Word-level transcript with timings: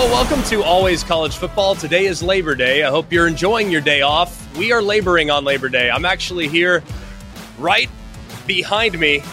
Hello, 0.00 0.12
welcome 0.12 0.44
to 0.44 0.62
Always 0.62 1.02
College 1.02 1.36
Football. 1.38 1.74
Today 1.74 2.06
is 2.06 2.22
Labor 2.22 2.54
Day. 2.54 2.84
I 2.84 2.88
hope 2.88 3.12
you're 3.12 3.26
enjoying 3.26 3.68
your 3.68 3.80
day 3.80 4.02
off. 4.02 4.56
We 4.56 4.70
are 4.70 4.80
laboring 4.80 5.28
on 5.28 5.42
Labor 5.42 5.68
Day. 5.68 5.90
I'm 5.90 6.04
actually 6.04 6.46
here 6.46 6.84
right 7.58 7.90
behind 8.46 8.96
me 8.96 9.24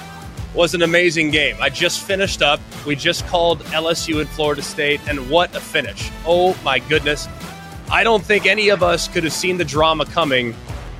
was 0.55 0.73
an 0.73 0.81
amazing 0.81 1.29
game. 1.29 1.55
I 1.61 1.69
just 1.69 2.01
finished 2.01 2.41
up. 2.41 2.59
We 2.83 2.95
just 2.95 3.27
called 3.27 3.59
LSU 3.65 4.21
and 4.21 4.27
Florida 4.27 4.63
State, 4.63 5.01
and 5.07 5.29
what 5.29 5.55
a 5.55 5.59
finish. 5.59 6.09
Oh 6.25 6.57
my 6.63 6.79
goodness. 6.79 7.27
I 7.91 8.03
don't 8.03 8.25
think 8.25 8.47
any 8.47 8.69
of 8.69 8.81
us 8.81 9.07
could 9.07 9.23
have 9.23 9.33
seen 9.33 9.57
the 9.57 9.65
drama 9.65 10.05
coming 10.05 10.55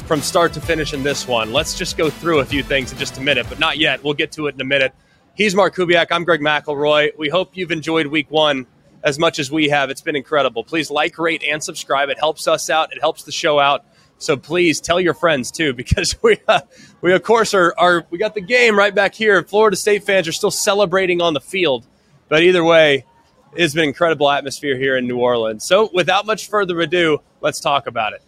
from 0.05 0.21
start 0.21 0.54
to 0.54 0.62
finish 0.62 0.93
in 0.93 1.02
this 1.02 1.27
one. 1.27 1.52
Let's 1.52 1.76
just 1.76 1.98
go 1.98 2.12
through 2.12 2.38
a 2.38 2.45
few 2.45 2.62
things 2.62 2.91
in 2.91 2.99
just 2.99 3.18
a 3.18 3.21
minute, 3.21 3.48
but 3.49 3.57
not 3.57 3.79
yet. 3.79 4.04
We'll 4.04 4.13
get 4.13 4.32
to 4.34 4.45
it 4.45 4.54
in 4.54 4.62
a 4.62 4.66
minute. 4.66 4.93
He's 5.34 5.55
Mark 5.55 5.73
Kubiak. 5.76 6.09
I'm 6.12 6.23
Greg 6.23 6.41
McElroy. 6.41 7.18
We 7.18 7.29
hope 7.29 7.57
you've 7.57 7.71
enjoyed 7.71 8.05
week 8.05 8.29
one 8.29 8.68
as 9.05 9.20
much 9.20 9.38
as 9.38 9.52
we 9.52 9.70
have. 9.70 9.90
It's 9.90 10.02
been 10.02 10.16
incredible. 10.16 10.64
Please 10.64 10.90
like, 10.90 11.18
rate, 11.20 11.44
and 11.48 11.63
subscribe. 11.63 12.09
It 12.09 12.18
helps 12.18 12.48
us 12.48 12.70
out. 12.70 12.91
It 12.91 13.00
helps 13.00 13.23
the 13.23 13.32
show 13.32 13.59
out. 13.59 13.86
So 14.18 14.36
please 14.36 14.82
tell 14.82 15.00
your 15.00 15.13
friends 15.13 15.52
too, 15.52 15.73
because 15.82 16.22
we 16.22 16.38
uh, 16.48 16.62
we 17.02 17.13
of 17.13 17.23
course 17.23 17.54
are, 17.54 17.73
are 17.77 18.05
we 18.10 18.18
got 18.18 18.34
the 18.34 18.41
game 18.41 18.77
right 18.77 18.94
back 18.94 19.13
here. 19.13 19.41
Florida 19.44 19.77
State 19.77 20.04
fans 20.04 20.27
are 20.27 20.34
still 20.34 20.52
celebrating 20.52 21.22
on 21.22 21.34
the 21.34 21.41
field, 21.41 21.86
but 22.27 22.41
either 22.41 22.63
way, 22.63 23.05
it's 23.54 23.73
been 23.73 23.86
incredible 23.86 24.30
atmosphere 24.30 24.77
here 24.77 24.98
in 24.98 25.08
New 25.08 25.18
Orleans. 25.18 25.63
So 25.63 25.90
without 25.94 26.26
much 26.26 26.49
further 26.49 26.80
ado, 26.82 27.22
let's 27.40 27.60
talk 27.60 27.88
about 27.88 28.13
it. 28.13 28.22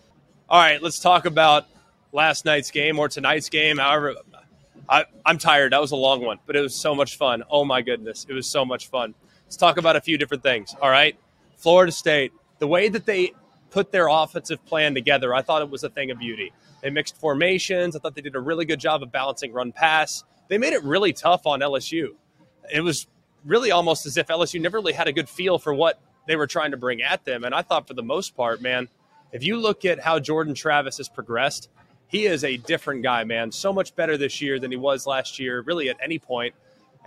All 0.48 0.62
right, 0.62 0.82
let's 0.82 1.00
talk 1.00 1.26
about 1.26 1.66
last 2.14 2.46
night's 2.46 2.72
game 2.72 3.00
or 3.00 3.10
tonight's 3.10 3.50
game. 3.50 3.78
However, 3.78 4.16
I, 4.88 5.06
I'm 5.26 5.38
tired. 5.38 5.73
That 5.73 5.82
was 5.82 5.92
a 5.92 5.98
long 5.98 6.23
one, 6.23 6.40
but 6.46 6.56
it 6.56 6.62
was 6.62 6.76
so 6.76 6.96
much 6.96 7.18
fun. 7.18 7.44
Oh 7.50 7.66
my 7.66 7.82
goodness, 7.82 8.26
it 8.30 8.34
was 8.34 8.50
so 8.50 8.64
much 8.64 8.88
fun. 8.90 9.14
Let's 9.48 9.56
talk 9.56 9.78
about 9.78 9.95
a 9.95 10.02
few 10.02 10.17
different 10.17 10.44
things. 10.44 10.76
All 10.81 10.90
right. 10.90 11.17
Florida 11.56 11.94
State, 11.94 12.34
the 12.59 12.67
way 12.67 12.90
that 12.90 13.06
they 13.06 13.31
put 13.72 13.94
their 13.94 14.09
offensive 14.09 14.64
plan 14.66 14.94
together, 14.94 15.34
I 15.34 15.42
thought 15.42 15.62
it 15.62 15.70
was 15.70 15.86
a 15.86 15.89
thing 15.89 16.12
of 16.12 16.20
beauty. 16.20 16.52
They 16.81 16.89
mixed 16.89 17.16
formations. 17.16 17.95
I 17.95 18.00
thought 18.00 18.14
they 18.14 18.22
did 18.22 18.36
a 18.36 18.42
really 18.42 18.66
good 18.66 18.81
job 18.81 19.04
of 19.04 19.12
balancing 19.12 19.54
run 19.54 19.72
pass. 19.72 20.26
They 20.50 20.58
made 20.58 20.73
it 20.73 20.84
really 20.84 21.14
tough 21.14 21.48
on 21.48 21.62
LSU. 21.62 22.09
It 22.73 22.81
was 22.81 23.08
really 23.45 23.72
almost 23.72 24.06
as 24.06 24.17
if 24.17 24.28
LSU 24.28 24.59
never 24.59 24.80
really 24.80 24.92
had 24.92 25.08
a 25.08 25.14
good 25.14 25.30
feel 25.30 25.58
for 25.59 25.73
what 25.73 25.98
they 26.28 26.36
were 26.36 26.48
trying 26.48 26.72
to 26.72 26.78
bring 26.78 27.02
at 27.02 27.23
them. 27.23 27.45
And 27.45 27.56
I 27.56 27.61
thought 27.61 27.88
for 27.88 27.94
the 27.94 28.04
most 28.04 28.36
part, 28.36 28.61
man, 28.61 28.89
if 29.32 29.45
you 29.45 29.56
look 29.58 29.86
at 29.86 30.02
how 30.02 30.20
Jordan 30.20 30.56
Travis 30.56 30.98
has 30.98 31.08
progressed, 31.08 31.70
he 32.09 32.26
is 32.26 32.44
a 32.44 32.58
different 32.58 33.02
guy, 33.02 33.23
man. 33.23 33.54
So 33.54 33.72
much 33.72 33.95
better 33.95 34.17
this 34.17 34.42
year 34.42 34.59
than 34.59 34.72
he 34.72 34.78
was 34.78 35.08
last 35.08 35.39
year, 35.39 35.61
really 35.61 35.89
at 35.89 35.95
any 36.04 36.20
point 36.20 36.54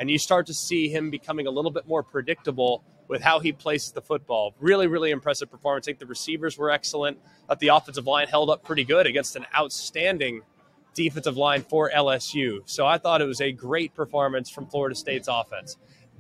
and 0.00 0.10
you 0.10 0.18
start 0.18 0.46
to 0.46 0.54
see 0.54 0.88
him 0.88 1.10
becoming 1.10 1.46
a 1.46 1.50
little 1.50 1.70
bit 1.70 1.86
more 1.86 2.02
predictable 2.02 2.82
with 3.06 3.20
how 3.20 3.38
he 3.38 3.52
places 3.52 3.92
the 3.92 4.00
football. 4.00 4.54
Really, 4.58 4.86
really 4.86 5.10
impressive 5.10 5.50
performance. 5.50 5.86
I 5.86 5.88
think 5.88 5.98
the 5.98 6.06
receivers 6.06 6.56
were 6.56 6.70
excellent. 6.70 7.18
But 7.46 7.58
the 7.58 7.68
offensive 7.68 8.06
line 8.06 8.26
held 8.26 8.48
up 8.48 8.64
pretty 8.64 8.84
good 8.84 9.06
against 9.06 9.36
an 9.36 9.44
outstanding 9.54 10.40
defensive 10.94 11.36
line 11.36 11.62
for 11.62 11.90
LSU. 11.90 12.60
So 12.64 12.86
I 12.86 12.96
thought 12.96 13.20
it 13.20 13.26
was 13.26 13.42
a 13.42 13.52
great 13.52 13.94
performance 13.94 14.48
from 14.48 14.66
Florida 14.68 14.94
State's 14.94 15.28
offense. 15.30 15.76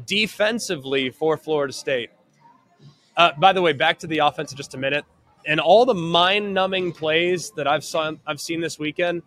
Defensively 0.06 1.08
for 1.08 1.38
Florida 1.38 1.72
State. 1.72 2.10
Uh, 3.16 3.32
by 3.38 3.54
the 3.54 3.62
way, 3.62 3.72
back 3.72 3.98
to 4.00 4.06
the 4.06 4.18
offense 4.18 4.50
in 4.50 4.58
just 4.58 4.74
a 4.74 4.78
minute. 4.78 5.06
And 5.46 5.58
all 5.58 5.86
the 5.86 5.94
mind-numbing 5.94 6.92
plays 6.92 7.50
that 7.52 7.66
I've 7.66 7.84
saw, 7.84 8.12
I've 8.26 8.40
seen 8.42 8.60
this 8.60 8.78
weekend, 8.78 9.22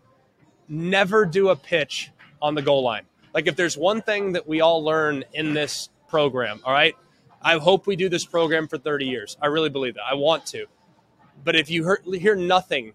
never 0.68 1.26
do 1.26 1.50
a 1.50 1.56
pitch 1.56 2.12
on 2.40 2.54
the 2.54 2.62
goal 2.62 2.84
line. 2.84 3.06
Like 3.34 3.48
if 3.48 3.56
there's 3.56 3.78
one 3.78 4.02
thing 4.02 4.34
that 4.34 4.48
we 4.48 4.62
all 4.62 4.84
learn 4.84 5.24
in 5.34 5.54
this 5.54 5.90
program, 6.08 6.62
all 6.64 6.74
right, 6.74 6.96
I 7.42 7.58
hope 7.58 7.88
we 7.88 7.96
do 7.96 8.10
this 8.10 8.26
program 8.26 8.68
for 8.68 8.78
30 8.78 9.06
years. 9.06 9.38
I 9.42 9.48
really 9.48 9.70
believe 9.70 9.96
that. 9.96 10.04
I 10.10 10.14
want 10.14 10.46
to. 10.48 10.66
But 11.44 11.56
if 11.56 11.70
you 11.70 11.98
hear 12.14 12.36
nothing 12.36 12.94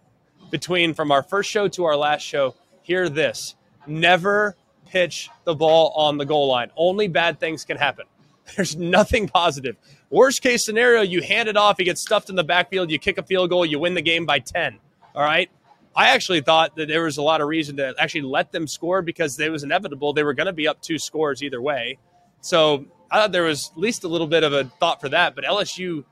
between 0.50 0.94
from 0.94 1.12
our 1.12 1.22
first 1.22 1.50
show 1.50 1.69
to 1.69 1.84
our 1.84 1.97
last 1.97 2.22
show, 2.22 2.54
hear 2.82 3.09
this. 3.09 3.56
Never 3.87 4.56
pitch 4.87 5.28
the 5.44 5.54
ball 5.54 5.93
on 5.94 6.16
the 6.16 6.25
goal 6.25 6.49
line. 6.49 6.70
Only 6.76 7.09
bad 7.09 7.38
things 7.41 7.65
can 7.65 7.76
happen. 7.76 8.06
There's 8.56 8.76
nothing 8.76 9.28
positive. 9.28 9.76
Worst 10.10 10.41
case 10.41 10.65
scenario, 10.65 11.03
you 11.03 11.20
hand 11.20 11.50
it 11.50 11.56
off, 11.56 11.78
you 11.78 11.84
get 11.84 11.99
stuffed 11.99 12.31
in 12.31 12.37
the 12.37 12.44
backfield, 12.44 12.91
you 12.91 12.99
kick 12.99 13.19
a 13.19 13.22
field 13.22 13.50
goal, 13.50 13.66
you 13.66 13.78
win 13.78 13.93
the 13.93 14.03
game 14.03 14.25
by 14.25 14.38
10. 14.38 14.78
All 15.15 15.22
right? 15.22 15.50
I 15.99 16.11
actually 16.11 16.43
thought 16.43 16.77
that 16.77 16.87
there 16.87 17.03
was 17.03 17.17
a 17.17 17.23
lot 17.23 17.41
of 17.41 17.49
reason 17.49 17.79
to 17.79 17.93
actually 17.99 18.23
let 18.23 18.53
them 18.53 18.69
score 18.69 19.03
because 19.03 19.37
it 19.41 19.51
was 19.51 19.65
inevitable. 19.65 20.13
They 20.13 20.23
were 20.23 20.33
going 20.33 20.47
to 20.47 20.53
be 20.53 20.69
up 20.69 20.81
two 20.81 20.97
scores 20.97 21.43
either 21.43 21.61
way. 21.61 21.99
So 22.41 22.87
I 23.11 23.19
thought 23.19 23.33
there 23.33 23.43
was 23.43 23.73
at 23.73 23.79
least 23.79 24.05
a 24.05 24.09
little 24.09 24.29
bit 24.29 24.45
of 24.45 24.53
a 24.53 24.63
thought 24.79 25.01
for 25.01 25.09
that. 25.09 25.35
But 25.35 25.43
LSU 25.43 26.05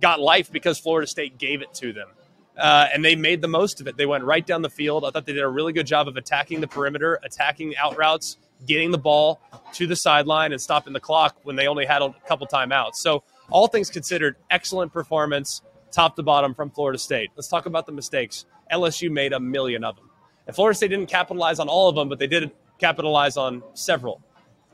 got 0.00 0.18
life 0.18 0.50
because 0.50 0.78
Florida 0.78 1.06
State 1.06 1.36
gave 1.36 1.60
it 1.60 1.74
to 1.74 1.92
them. 1.92 2.08
Uh, 2.56 2.88
and 2.90 3.04
they 3.04 3.16
made 3.16 3.42
the 3.42 3.48
most 3.48 3.82
of 3.82 3.86
it. 3.86 3.98
They 3.98 4.06
went 4.06 4.24
right 4.24 4.46
down 4.46 4.62
the 4.62 4.70
field. 4.70 5.04
I 5.04 5.10
thought 5.10 5.26
they 5.26 5.34
did 5.34 5.42
a 5.44 5.48
really 5.48 5.74
good 5.74 5.86
job 5.86 6.08
of 6.08 6.16
attacking 6.16 6.62
the 6.62 6.66
perimeter, 6.66 7.20
attacking 7.22 7.76
out 7.76 7.98
routes, 7.98 8.38
getting 8.66 8.92
the 8.92 8.98
ball 8.98 9.42
to 9.74 9.86
the 9.86 9.94
sideline, 9.94 10.52
and 10.52 10.60
stopping 10.60 10.94
the 10.94 11.00
clock 11.00 11.36
when 11.42 11.54
they 11.54 11.66
only 11.66 11.84
had 11.84 12.00
a 12.00 12.14
couple 12.26 12.46
timeouts. 12.46 12.94
So, 12.94 13.24
all 13.50 13.66
things 13.66 13.90
considered, 13.90 14.36
excellent 14.50 14.92
performance, 14.92 15.60
top 15.90 16.16
to 16.16 16.22
bottom 16.22 16.54
from 16.54 16.70
Florida 16.70 16.98
State. 16.98 17.30
Let's 17.36 17.48
talk 17.48 17.66
about 17.66 17.84
the 17.84 17.92
mistakes. 17.92 18.46
LSU 18.72 19.10
made 19.10 19.32
a 19.32 19.40
million 19.40 19.84
of 19.84 19.96
them. 19.96 20.10
And 20.46 20.54
Florida 20.54 20.76
State 20.76 20.88
didn't 20.88 21.08
capitalize 21.08 21.58
on 21.58 21.68
all 21.68 21.88
of 21.88 21.94
them, 21.94 22.08
but 22.08 22.18
they 22.18 22.26
did 22.26 22.50
capitalize 22.78 23.36
on 23.36 23.62
several. 23.74 24.22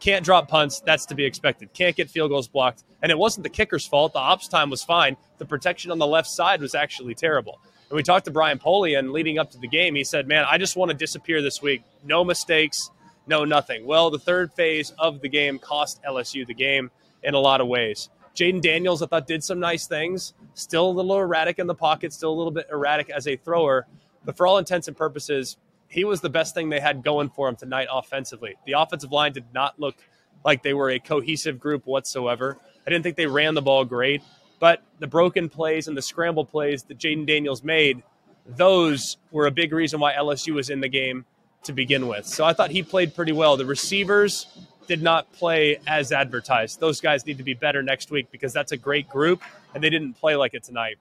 Can't 0.00 0.25
drop 0.25 0.49
punts. 0.49 0.81
That's 0.81 1.06
to 1.06 1.15
be 1.15 1.25
expected. 1.25 1.72
Can't 1.72 1.97
get 1.97 2.10
field 2.10 2.31
goals 2.31 2.49
blocked. 2.49 2.84
And 3.03 3.10
it 3.10 3.19
wasn't 3.19 3.44
the 3.44 3.50
kicker's 3.50 3.87
fault. 3.87 4.12
The 4.12 4.19
ops 4.19 4.49
time 4.49 4.71
was 4.71 4.82
fine. 4.82 5.16
The 5.38 5.47
protection 5.47 5.91
on 5.91 5.99
the 5.99 6.06
left 6.06 6.28
side 6.28 6.60
was 6.60 6.75
actually 6.75 7.15
terrible. 7.15 7.60
And 7.88 7.97
we 7.97 8.03
talked 8.03 8.25
to 8.27 8.31
Brian 8.31 8.59
Polian 8.59 9.12
leading 9.12 9.38
up 9.38 9.50
to 9.53 9.59
the 9.59 9.69
game. 9.69 9.94
He 9.94 10.05
said, 10.05 10.26
Man, 10.26 10.44
I 10.49 10.59
just 10.59 10.76
want 10.76 10.91
to 10.91 10.97
disappear 10.97 11.43
this 11.43 11.62
week. 11.62 11.82
No 12.05 12.25
mistakes, 12.25 12.91
no 13.26 13.44
nothing. 13.44 13.87
Well, 13.87 14.11
the 14.11 14.19
third 14.19 14.53
phase 14.53 14.93
of 14.99 15.21
the 15.21 15.28
game 15.28 15.59
cost 15.59 16.03
LSU 16.03 16.47
the 16.47 16.55
game 16.55 16.91
in 17.22 17.34
a 17.34 17.38
lot 17.38 17.61
of 17.61 17.69
ways. 17.69 18.11
Jayden 18.34 18.61
Daniels, 18.61 19.03
I 19.03 19.06
thought, 19.06 19.27
did 19.27 19.45
some 19.45 19.61
nice 19.61 19.87
things. 19.87 20.34
Still 20.55 20.89
a 20.89 20.93
little 20.93 21.19
erratic 21.19 21.59
in 21.59 21.67
the 21.67 21.75
pocket, 21.75 22.12
still 22.12 22.33
a 22.33 22.34
little 22.34 22.50
bit 22.50 22.67
erratic 22.71 23.11
as 23.11 23.28
a 23.28 23.37
thrower. 23.37 23.87
But 24.25 24.37
for 24.37 24.47
all 24.47 24.59
intents 24.59 24.89
and 24.89 24.97
purposes, 24.97 25.56
he 25.89 26.05
was 26.05 26.21
the 26.21 26.31
best 26.31 26.55
thing 26.55 26.69
they 26.69 26.81
had 26.81 27.05
going 27.05 27.31
for 27.31 27.49
him 27.49 27.56
tonight 27.56 27.89
offensively. 27.91 28.56
The 28.67 28.73
offensive 28.73 29.12
line 29.12 29.33
did 29.33 29.44
not 29.53 29.78
look 29.78 29.97
like 30.44 30.62
they 30.62 30.75
were 30.75 30.91
a 30.91 30.99
cohesive 30.99 31.61
group 31.61 31.87
whatsoever. 31.87 32.59
I 32.87 32.91
didn't 32.91 33.05
think 33.05 33.17
they 33.17 33.27
ran 33.27 33.55
the 33.55 33.62
ball 33.62 33.84
great, 33.84 34.23
but 34.59 34.83
the 34.99 35.06
broken 35.06 35.49
plays 35.49 35.89
and 35.89 35.97
the 35.97 36.03
scramble 36.03 36.44
plays 36.44 36.83
that 36.84 36.99
Jayden 36.99 37.27
Daniels 37.27 37.62
made, 37.62 38.03
those 38.47 39.17
were 39.31 39.47
a 39.47 39.50
big 39.50 39.73
reason 39.73 40.00
why 40.00 40.12
LSU 40.15 40.55
was 40.55 40.71
in 40.71 40.81
the 40.81 40.89
game 40.89 41.25
to 41.62 41.73
begin 41.73 42.09
with. 42.09 42.27
So 42.27 42.44
I 42.44 42.53
thought 42.53 42.71
he 42.71 42.83
played 42.83 43.15
pretty 43.15 43.33
well. 43.33 43.56
The 43.56 43.65
receivers 43.65 44.47
did 44.87 45.03
not 45.03 45.33
play 45.33 45.78
as 45.87 46.12
advertised. 46.12 46.81
Those 46.81 47.00
guys 47.00 47.27
need 47.27 47.39
to 47.39 47.45
be 47.45 47.55
better 47.55 47.83
next 47.83 48.11
week 48.11 48.31
because 48.31 48.53
that's 48.53 48.72
a 48.72 48.77
great 48.77 49.09
group 49.09 49.43
and 49.75 49.83
they 49.83 49.91
didn't 49.91 50.15
play 50.15 50.37
like 50.37 50.55
it 50.55 50.62
tonight. 50.62 50.97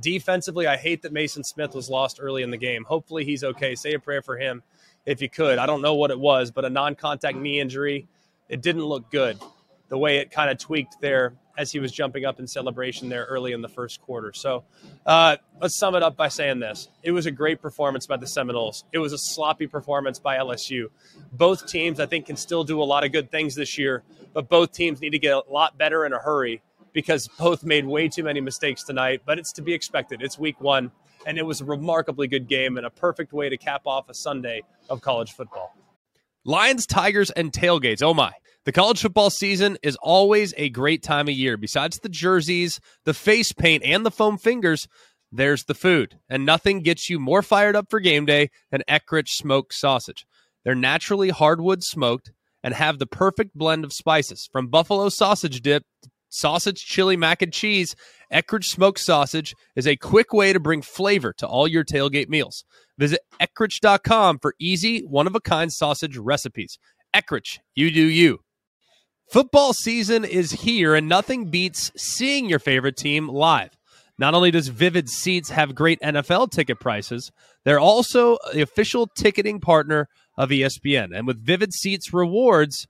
Defensively, 0.00 0.66
I 0.66 0.76
hate 0.76 1.02
that 1.02 1.12
Maason 1.12 1.44
Smith 1.44 1.74
was 1.74 1.90
lost 1.90 2.18
early 2.20 2.42
in 2.42 2.50
the 2.50 2.56
game. 2.56 2.84
Hopefully, 2.84 3.24
he's 3.24 3.44
okay. 3.44 3.74
Say 3.74 3.94
a 3.94 3.98
prayer 3.98 4.22
for 4.22 4.36
him 4.36 4.62
if 5.04 5.20
you 5.20 5.28
could. 5.28 5.58
I 5.58 5.66
don't 5.66 5.82
know 5.82 5.94
what 5.94 6.10
it 6.10 6.18
was, 6.18 6.50
but 6.50 6.64
a 6.64 6.70
non 6.70 6.94
contact 6.94 7.36
knee 7.36 7.60
injury, 7.60 8.08
it 8.48 8.62
didn't 8.62 8.84
look 8.84 9.10
good 9.10 9.38
the 9.88 9.98
way 9.98 10.16
it 10.16 10.30
kind 10.30 10.50
of 10.50 10.56
tweaked 10.58 11.00
there 11.00 11.34
as 11.56 11.72
he 11.72 11.78
was 11.78 11.92
jumping 11.92 12.24
up 12.24 12.38
in 12.38 12.46
celebration 12.46 13.08
there 13.08 13.24
early 13.24 13.52
in 13.52 13.60
the 13.60 13.68
first 13.68 14.00
quarter. 14.00 14.32
So 14.32 14.64
uh, 15.06 15.36
let's 15.60 15.76
sum 15.76 15.94
it 15.94 16.02
up 16.02 16.16
by 16.16 16.28
saying 16.28 16.60
this 16.60 16.88
it 17.02 17.12
was 17.12 17.26
a 17.26 17.30
great 17.30 17.60
performance 17.60 18.06
by 18.06 18.16
the 18.16 18.26
Seminoles, 18.26 18.84
it 18.92 18.98
was 18.98 19.12
a 19.12 19.18
sloppy 19.18 19.66
performance 19.66 20.18
by 20.18 20.36
LSU. 20.36 20.86
Both 21.32 21.66
teams, 21.66 22.00
I 22.00 22.06
think, 22.06 22.26
can 22.26 22.36
still 22.36 22.64
do 22.64 22.82
a 22.82 22.84
lot 22.84 23.04
of 23.04 23.12
good 23.12 23.30
things 23.30 23.54
this 23.54 23.78
year, 23.78 24.02
but 24.32 24.48
both 24.48 24.72
teams 24.72 25.00
need 25.00 25.10
to 25.10 25.18
get 25.18 25.34
a 25.34 25.42
lot 25.50 25.76
better 25.76 26.06
in 26.06 26.12
a 26.12 26.18
hurry 26.18 26.62
because 26.92 27.28
both 27.38 27.64
made 27.64 27.86
way 27.86 28.08
too 28.08 28.22
many 28.22 28.40
mistakes 28.40 28.82
tonight, 28.82 29.22
but 29.24 29.38
it's 29.38 29.52
to 29.52 29.62
be 29.62 29.72
expected. 29.72 30.22
It's 30.22 30.38
week 30.38 30.60
one, 30.60 30.90
and 31.26 31.38
it 31.38 31.42
was 31.42 31.60
a 31.60 31.64
remarkably 31.64 32.28
good 32.28 32.48
game 32.48 32.76
and 32.76 32.86
a 32.86 32.90
perfect 32.90 33.32
way 33.32 33.48
to 33.48 33.56
cap 33.56 33.82
off 33.86 34.08
a 34.08 34.14
Sunday 34.14 34.62
of 34.88 35.00
college 35.00 35.32
football. 35.32 35.74
Lions, 36.44 36.86
Tigers, 36.86 37.30
and 37.30 37.52
tailgates. 37.52 38.02
Oh 38.02 38.14
my. 38.14 38.32
The 38.64 38.72
college 38.72 39.00
football 39.02 39.30
season 39.30 39.76
is 39.82 39.96
always 40.02 40.54
a 40.56 40.68
great 40.70 41.02
time 41.02 41.28
of 41.28 41.34
year. 41.34 41.56
Besides 41.56 41.98
the 41.98 42.08
jerseys, 42.08 42.80
the 43.04 43.14
face 43.14 43.52
paint, 43.52 43.82
and 43.84 44.06
the 44.06 44.10
foam 44.10 44.38
fingers, 44.38 44.86
there's 45.32 45.64
the 45.64 45.74
food. 45.74 46.18
And 46.28 46.46
nothing 46.46 46.82
gets 46.82 47.10
you 47.10 47.18
more 47.18 47.42
fired 47.42 47.74
up 47.74 47.86
for 47.90 47.98
game 47.98 48.26
day 48.26 48.50
than 48.70 48.82
Eckrich 48.88 49.28
smoked 49.28 49.74
sausage. 49.74 50.26
They're 50.64 50.74
naturally 50.74 51.30
hardwood 51.30 51.82
smoked 51.82 52.30
and 52.62 52.74
have 52.74 52.98
the 52.98 53.06
perfect 53.06 53.54
blend 53.54 53.84
of 53.84 53.92
spices 53.92 54.48
from 54.52 54.68
buffalo 54.68 55.08
sausage 55.08 55.60
dip 55.60 55.82
sausage, 56.32 56.84
chili, 56.84 57.16
mac 57.16 57.42
and 57.42 57.52
cheese, 57.52 57.94
Eckrich 58.32 58.64
smoked 58.64 58.98
sausage 58.98 59.54
is 59.76 59.86
a 59.86 59.96
quick 59.96 60.32
way 60.32 60.52
to 60.52 60.60
bring 60.60 60.82
flavor 60.82 61.32
to 61.34 61.46
all 61.46 61.68
your 61.68 61.84
tailgate 61.84 62.28
meals. 62.28 62.64
Visit 62.98 63.20
Eckrich.com 63.40 64.38
for 64.40 64.54
easy, 64.58 65.00
one 65.00 65.26
of 65.26 65.34
a 65.34 65.40
kind 65.40 65.72
sausage 65.72 66.16
recipes. 66.16 66.78
Eckrich, 67.14 67.58
you 67.74 67.90
do 67.90 68.02
you. 68.02 68.40
Football 69.30 69.72
season 69.72 70.24
is 70.24 70.52
here, 70.52 70.94
and 70.94 71.08
nothing 71.08 71.50
beats 71.50 71.90
seeing 71.96 72.48
your 72.48 72.58
favorite 72.58 72.96
team 72.96 73.28
live. 73.28 73.70
Not 74.18 74.34
only 74.34 74.50
does 74.50 74.68
Vivid 74.68 75.08
Seats 75.08 75.50
have 75.50 75.74
great 75.74 76.00
NFL 76.00 76.50
ticket 76.50 76.78
prices, 76.78 77.32
they're 77.64 77.80
also 77.80 78.36
the 78.52 78.60
official 78.60 79.06
ticketing 79.06 79.58
partner 79.58 80.08
of 80.36 80.50
ESPN. 80.50 81.16
And 81.16 81.26
with 81.26 81.44
Vivid 81.44 81.72
Seats 81.72 82.12
rewards, 82.12 82.86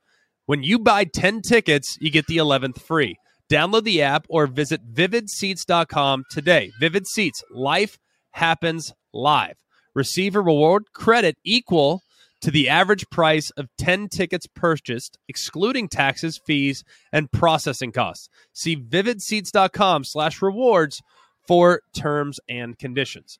when 0.46 0.62
you 0.62 0.78
buy 0.78 1.04
10 1.04 1.42
tickets, 1.42 1.96
you 2.00 2.10
get 2.10 2.26
the 2.26 2.38
11th 2.38 2.80
free. 2.82 3.16
Download 3.52 3.84
the 3.84 4.00
app 4.00 4.25
or 4.31 4.46
visit 4.46 4.81
vividseats.com 4.94 6.25
today. 6.31 6.72
Vivid 6.81 7.06
Seats, 7.06 7.44
life 7.50 7.99
happens 8.31 8.94
live. 9.12 9.56
Receive 9.94 10.34
a 10.34 10.40
reward 10.40 10.84
credit 10.94 11.37
equal 11.44 12.00
to 12.40 12.50
the 12.50 12.70
average 12.70 13.04
price 13.10 13.50
of 13.50 13.69
10 13.76 14.08
tickets 14.08 14.46
purchased, 14.46 15.19
excluding 15.28 15.87
taxes, 15.90 16.40
fees, 16.46 16.82
and 17.12 17.31
processing 17.31 17.93
costs. 17.93 18.31
See 18.54 18.75
vividseats.com 18.75 20.04
slash 20.04 20.40
rewards 20.40 21.02
for 21.46 21.82
terms 21.94 22.40
and 22.49 22.78
conditions. 22.78 23.38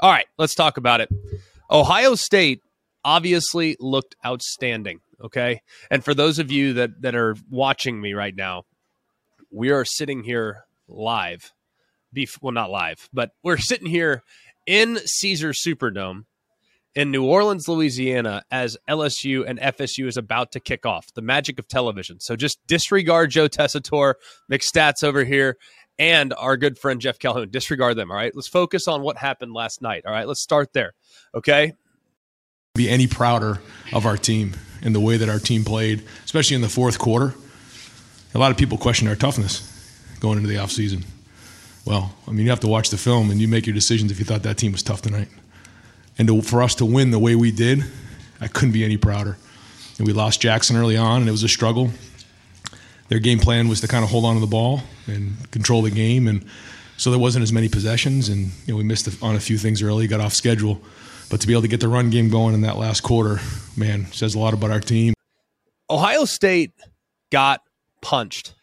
All 0.00 0.10
right, 0.10 0.26
let's 0.38 0.54
talk 0.54 0.78
about 0.78 1.02
it. 1.02 1.10
Ohio 1.70 2.14
State 2.14 2.62
obviously 3.04 3.76
looked 3.78 4.16
outstanding, 4.24 5.00
okay? 5.22 5.60
And 5.90 6.02
for 6.02 6.14
those 6.14 6.38
of 6.38 6.50
you 6.50 6.72
that, 6.72 7.02
that 7.02 7.14
are 7.14 7.36
watching 7.50 8.00
me 8.00 8.14
right 8.14 8.34
now, 8.34 8.64
we 9.50 9.70
are 9.70 9.84
sitting 9.84 10.22
here 10.22 10.64
live. 10.88 11.52
Bef- 12.14 12.38
well, 12.42 12.52
not 12.52 12.70
live, 12.70 13.08
but 13.12 13.30
we're 13.42 13.58
sitting 13.58 13.86
here 13.86 14.22
in 14.66 14.98
Caesar 15.04 15.52
Superdome 15.52 16.24
in 16.94 17.10
New 17.10 17.24
Orleans, 17.24 17.68
Louisiana, 17.68 18.42
as 18.50 18.76
LSU 18.88 19.44
and 19.46 19.60
FSU 19.60 20.06
is 20.06 20.16
about 20.16 20.52
to 20.52 20.60
kick 20.60 20.84
off. 20.84 21.12
The 21.14 21.22
magic 21.22 21.58
of 21.58 21.68
television. 21.68 22.18
So 22.20 22.34
just 22.34 22.58
disregard 22.66 23.30
Joe 23.30 23.48
Tessitore, 23.48 24.14
McStats 24.50 25.04
over 25.04 25.24
here, 25.24 25.56
and 25.98 26.34
our 26.34 26.56
good 26.56 26.78
friend 26.78 27.00
Jeff 27.00 27.18
Calhoun. 27.18 27.50
Disregard 27.50 27.96
them. 27.96 28.10
All 28.10 28.16
right. 28.16 28.34
Let's 28.34 28.48
focus 28.48 28.88
on 28.88 29.02
what 29.02 29.18
happened 29.18 29.52
last 29.52 29.82
night. 29.82 30.04
All 30.04 30.12
right. 30.12 30.26
Let's 30.26 30.42
start 30.42 30.72
there. 30.72 30.94
Okay. 31.34 31.74
Be 32.74 32.88
any 32.88 33.06
prouder 33.06 33.60
of 33.92 34.06
our 34.06 34.16
team 34.16 34.54
and 34.82 34.94
the 34.94 35.00
way 35.00 35.16
that 35.16 35.28
our 35.28 35.38
team 35.38 35.64
played, 35.64 36.02
especially 36.24 36.56
in 36.56 36.62
the 36.62 36.68
fourth 36.68 36.98
quarter. 36.98 37.34
A 38.34 38.38
lot 38.38 38.50
of 38.50 38.56
people 38.56 38.78
question 38.78 39.08
our 39.08 39.16
toughness 39.16 39.66
going 40.20 40.38
into 40.38 40.48
the 40.48 40.56
offseason. 40.56 41.04
Well, 41.84 42.14
I 42.28 42.30
mean, 42.30 42.44
you 42.44 42.50
have 42.50 42.60
to 42.60 42.68
watch 42.68 42.90
the 42.90 42.98
film 42.98 43.30
and 43.30 43.40
you 43.40 43.48
make 43.48 43.66
your 43.66 43.74
decisions 43.74 44.12
if 44.12 44.18
you 44.18 44.24
thought 44.24 44.42
that 44.44 44.56
team 44.56 44.72
was 44.72 44.82
tough 44.82 45.02
tonight. 45.02 45.28
And 46.18 46.28
to, 46.28 46.42
for 46.42 46.62
us 46.62 46.74
to 46.76 46.84
win 46.84 47.10
the 47.10 47.18
way 47.18 47.34
we 47.34 47.50
did, 47.50 47.82
I 48.40 48.48
couldn't 48.48 48.72
be 48.72 48.84
any 48.84 48.96
prouder. 48.96 49.36
And 49.98 50.06
we 50.06 50.12
lost 50.12 50.40
Jackson 50.40 50.76
early 50.76 50.96
on, 50.96 51.20
and 51.20 51.28
it 51.28 51.32
was 51.32 51.42
a 51.42 51.48
struggle. 51.48 51.90
Their 53.08 53.18
game 53.18 53.38
plan 53.38 53.68
was 53.68 53.80
to 53.80 53.88
kind 53.88 54.04
of 54.04 54.10
hold 54.10 54.24
on 54.24 54.34
to 54.34 54.40
the 54.40 54.46
ball 54.46 54.82
and 55.06 55.50
control 55.50 55.82
the 55.82 55.90
game, 55.90 56.28
and 56.28 56.44
so 56.96 57.10
there 57.10 57.18
wasn't 57.18 57.42
as 57.42 57.52
many 57.52 57.68
possessions. 57.68 58.28
And 58.28 58.46
you 58.66 58.72
know, 58.72 58.76
we 58.76 58.84
missed 58.84 59.08
on 59.22 59.34
a 59.34 59.40
few 59.40 59.58
things 59.58 59.82
early, 59.82 60.06
got 60.06 60.20
off 60.20 60.32
schedule. 60.32 60.80
But 61.28 61.40
to 61.40 61.46
be 61.46 61.52
able 61.52 61.62
to 61.62 61.68
get 61.68 61.80
the 61.80 61.88
run 61.88 62.10
game 62.10 62.30
going 62.30 62.54
in 62.54 62.62
that 62.62 62.76
last 62.76 63.02
quarter, 63.02 63.40
man, 63.76 64.06
says 64.12 64.34
a 64.34 64.38
lot 64.38 64.54
about 64.54 64.70
our 64.70 64.80
team. 64.80 65.12
Ohio 65.90 66.24
State 66.24 66.72
got 67.30 67.62
punched. 68.02 68.54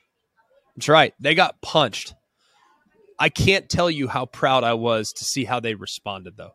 That's 0.75 0.89
right. 0.89 1.13
They 1.19 1.35
got 1.35 1.61
punched. 1.61 2.13
I 3.19 3.29
can't 3.29 3.67
tell 3.67 3.89
you 3.89 4.07
how 4.07 4.25
proud 4.25 4.63
I 4.63 4.73
was 4.73 5.11
to 5.13 5.25
see 5.25 5.43
how 5.43 5.59
they 5.59 5.73
responded, 5.73 6.37
though. 6.37 6.53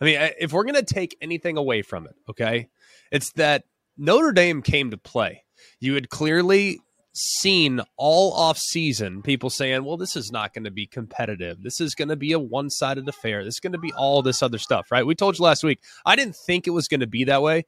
I 0.00 0.04
mean, 0.04 0.30
if 0.40 0.52
we're 0.52 0.64
going 0.64 0.74
to 0.74 0.82
take 0.82 1.16
anything 1.20 1.56
away 1.56 1.82
from 1.82 2.06
it, 2.06 2.14
okay, 2.28 2.68
it's 3.12 3.30
that 3.34 3.64
Notre 3.96 4.32
Dame 4.32 4.62
came 4.62 4.90
to 4.90 4.96
play. 4.96 5.44
You 5.78 5.94
had 5.94 6.08
clearly 6.08 6.80
seen 7.14 7.80
all 7.96 8.32
off 8.32 8.58
season 8.58 9.22
people 9.22 9.50
saying, 9.50 9.84
well, 9.84 9.96
this 9.96 10.16
is 10.16 10.32
not 10.32 10.54
going 10.54 10.64
to 10.64 10.70
be 10.70 10.86
competitive. 10.86 11.62
This 11.62 11.80
is 11.80 11.94
going 11.94 12.08
to 12.08 12.16
be 12.16 12.32
a 12.32 12.38
one 12.38 12.70
sided 12.70 13.08
affair. 13.08 13.44
This 13.44 13.54
is 13.54 13.60
going 13.60 13.74
to 13.74 13.78
be 13.78 13.92
all 13.92 14.22
this 14.22 14.42
other 14.42 14.58
stuff, 14.58 14.90
right? 14.90 15.06
We 15.06 15.14
told 15.14 15.38
you 15.38 15.44
last 15.44 15.62
week, 15.62 15.80
I 16.04 16.16
didn't 16.16 16.36
think 16.36 16.66
it 16.66 16.70
was 16.70 16.88
going 16.88 17.00
to 17.00 17.06
be 17.06 17.24
that 17.24 17.42
way 17.42 17.66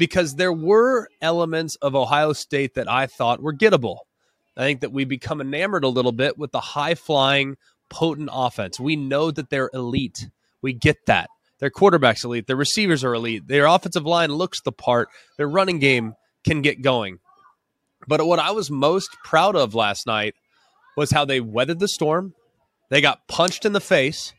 because 0.00 0.36
there 0.36 0.52
were 0.52 1.08
elements 1.20 1.76
of 1.76 1.94
Ohio 1.94 2.32
State 2.32 2.72
that 2.76 2.90
I 2.90 3.06
thought 3.06 3.42
were 3.42 3.52
gettable. 3.52 3.98
I 4.56 4.62
think 4.62 4.80
that 4.80 4.92
we 4.92 5.04
become 5.04 5.42
enamored 5.42 5.84
a 5.84 5.88
little 5.88 6.10
bit 6.10 6.38
with 6.38 6.52
the 6.52 6.60
high 6.60 6.94
flying, 6.94 7.58
potent 7.90 8.30
offense. 8.32 8.80
We 8.80 8.96
know 8.96 9.30
that 9.30 9.50
they're 9.50 9.68
elite. 9.74 10.30
We 10.62 10.72
get 10.72 11.04
that. 11.04 11.28
Their 11.58 11.68
quarterback's 11.68 12.24
elite. 12.24 12.46
Their 12.46 12.56
receivers 12.56 13.04
are 13.04 13.12
elite. 13.12 13.46
Their 13.46 13.66
offensive 13.66 14.06
line 14.06 14.30
looks 14.30 14.62
the 14.62 14.72
part. 14.72 15.10
Their 15.36 15.50
running 15.50 15.80
game 15.80 16.14
can 16.44 16.62
get 16.62 16.80
going. 16.80 17.18
But 18.08 18.24
what 18.24 18.38
I 18.38 18.52
was 18.52 18.70
most 18.70 19.10
proud 19.22 19.54
of 19.54 19.74
last 19.74 20.06
night 20.06 20.34
was 20.96 21.10
how 21.10 21.26
they 21.26 21.42
weathered 21.42 21.78
the 21.78 21.88
storm. 21.88 22.32
They 22.88 23.02
got 23.02 23.28
punched 23.28 23.66
in 23.66 23.74
the 23.74 23.82
face 23.82 24.32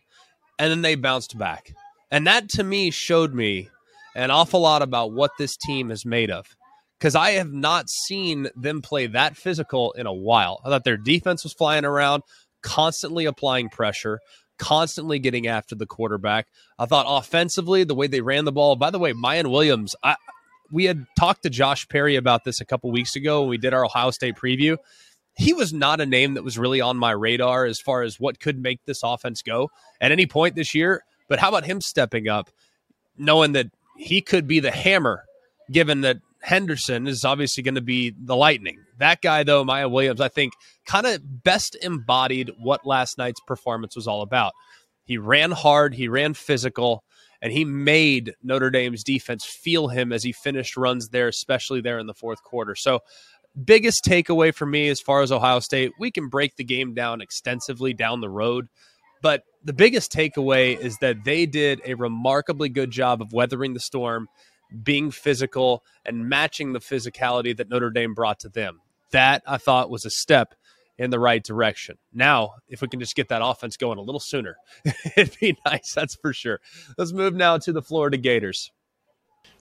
and 0.58 0.72
then 0.72 0.82
they 0.82 0.96
bounced 0.96 1.38
back. 1.38 1.72
And 2.10 2.26
that 2.26 2.50
to 2.50 2.64
me 2.64 2.90
showed 2.90 3.36
me 3.36 3.70
an 4.16 4.32
awful 4.32 4.62
lot 4.62 4.82
about 4.82 5.14
what 5.14 5.32
this 5.38 5.58
team 5.58 5.92
is 5.92 6.06
made 6.06 6.32
of. 6.32 6.56
Because 7.00 7.16
I 7.16 7.32
have 7.32 7.52
not 7.52 7.90
seen 7.90 8.48
them 8.56 8.82
play 8.82 9.08
that 9.08 9.36
physical 9.36 9.92
in 9.94 10.06
a 10.06 10.14
while. 10.14 10.62
I 10.64 10.70
thought 10.70 10.84
their 10.84 10.98
defense 10.98 11.44
was 11.44 11.54
flying 11.54 11.84
around, 11.84 12.22
constantly 12.62 13.26
applying 13.26 13.70
pressure 13.70 14.20
constantly 14.62 15.18
getting 15.18 15.48
after 15.48 15.74
the 15.74 15.88
quarterback. 15.88 16.48
I 16.78 16.86
thought 16.86 17.08
offensively, 17.10 17.84
the 17.84 17.96
way 17.96 18.06
they 18.06 18.22
ran 18.22 18.46
the 18.46 18.52
ball. 18.52 18.76
By 18.76 18.92
the 18.92 19.00
way, 19.00 19.12
Miyan 19.12 19.50
Williams, 19.50 19.96
I, 20.04 20.16
we 20.72 20.86
had 20.86 21.08
talked 21.18 21.42
to 21.44 21.50
Josh 21.50 21.88
Perry 21.90 22.16
about 22.16 22.44
this 22.44 22.62
a 22.62 22.66
couple 22.66 22.92
weeks 22.92 23.16
ago 23.16 23.42
when 23.42 23.50
we 23.50 23.58
did 23.58 23.74
our 23.74 23.84
Ohio 23.84 24.12
State 24.12 24.36
preview. 24.36 24.78
He 25.36 25.52
was 25.54 25.74
not 25.74 26.00
a 26.00 26.06
name 26.06 26.36
that 26.36 26.44
was 26.44 26.60
really 26.60 26.80
on 26.80 26.98
my 26.98 27.10
radar 27.10 27.66
as 27.66 27.80
far 27.80 28.04
as 28.04 28.20
what 28.20 28.40
could 28.40 28.62
make 28.62 28.86
this 28.86 29.02
offense 29.04 29.42
go 29.42 29.72
at 30.00 30.12
any 30.12 30.28
point 30.28 30.54
this 30.54 30.76
year. 30.76 31.04
But 31.28 31.40
how 31.40 31.50
about 31.50 31.66
him 31.66 31.82
stepping 31.82 32.28
up, 32.28 32.52
knowing 33.18 33.54
that 33.54 33.68
he 34.02 34.20
could 34.20 34.48
be 34.48 34.60
the 34.60 34.72
hammer, 34.72 35.26
given 35.72 36.02
that 36.02 36.18
Henderson 36.42 37.06
is 37.06 37.24
obviously 37.24 37.62
going 37.62 37.76
to 37.76 37.82
be 37.82 38.16
the 38.18 38.36
lightning. 38.36 38.80
That 38.98 39.22
guy, 39.22 39.44
though, 39.44 39.64
Miyan 39.64 39.92
Williams, 39.92 40.20
I 40.20 40.28
think 40.28 40.54
kind 40.86 41.06
of 41.06 41.44
best 41.44 41.78
embodied 41.84 42.52
what 42.58 42.86
last 42.86 43.20
night's 43.20 43.42
performance 43.46 43.96
was 43.96 44.08
all 44.08 44.24
about. 44.24 44.54
He 45.04 45.20
ran 45.20 45.52
hard, 45.52 45.94
he 45.94 46.08
ran 46.08 46.34
physical, 46.34 47.04
and 47.44 47.54
he 47.54 47.64
made 47.64 48.34
Notre 48.42 48.72
Dame's 48.72 49.04
defense 49.04 49.46
feel 49.46 49.88
him 49.88 50.12
as 50.12 50.24
he 50.24 50.32
finished 50.32 50.78
runs 50.78 51.10
there, 51.10 51.28
especially 51.28 51.82
there 51.82 52.00
in 52.00 52.08
the 52.08 52.14
fourth 52.16 52.42
quarter. 52.44 52.76
So, 52.76 53.02
biggest 53.64 54.04
takeaway 54.04 54.54
for 54.54 54.66
me 54.66 54.90
as 54.90 55.00
far 55.00 55.22
as 55.22 55.32
Ohio 55.32 55.60
State, 55.60 55.92
we 56.00 56.10
can 56.10 56.28
break 56.28 56.56
the 56.56 56.64
game 56.64 56.96
down 56.96 57.22
extensively 57.22 57.94
down 57.94 58.22
the 58.22 58.30
road. 58.30 58.68
But 59.22 59.44
the 59.64 59.74
biggest 59.74 60.12
takeaway 60.12 60.78
is 60.78 60.98
that 61.00 61.24
they 61.24 61.46
did 61.46 61.82
a 61.86 61.94
remarkably 61.94 62.70
good 62.70 62.92
job 62.92 63.22
of 63.22 63.34
weathering 63.34 63.74
the 63.74 63.80
storm 63.80 64.28
being 64.84 65.12
physical 65.12 65.84
and 66.06 66.30
matching 66.30 66.74
the 66.74 66.80
physicality 66.80 67.56
that 67.58 67.70
Notre 67.70 67.90
Dame 67.90 68.14
brought 68.14 68.40
to 68.40 68.50
them. 68.50 68.80
That 69.12 69.44
I 69.46 69.58
thought 69.58 69.90
was 69.90 70.06
a 70.06 70.10
step 70.10 70.56
in 70.98 71.10
the 71.10 71.20
right 71.20 71.44
direction. 71.44 71.98
Now, 72.14 72.56
if 72.68 72.82
we 72.82 72.88
can 72.88 73.00
just 73.00 73.16
get 73.16 73.30
that 73.30 73.42
offense 73.44 73.76
going 73.76 73.98
a 73.98 74.02
little 74.02 74.20
sooner, 74.20 74.56
it'd 75.18 75.38
be 75.40 75.58
nice. 75.66 75.94
That's 75.94 76.16
for 76.16 76.32
sure. 76.32 76.60
Let's 76.98 77.12
move 77.12 77.34
now 77.34 77.58
to 77.58 77.74
the 77.74 77.82
Florida 77.82 78.18
Gators. 78.18 78.72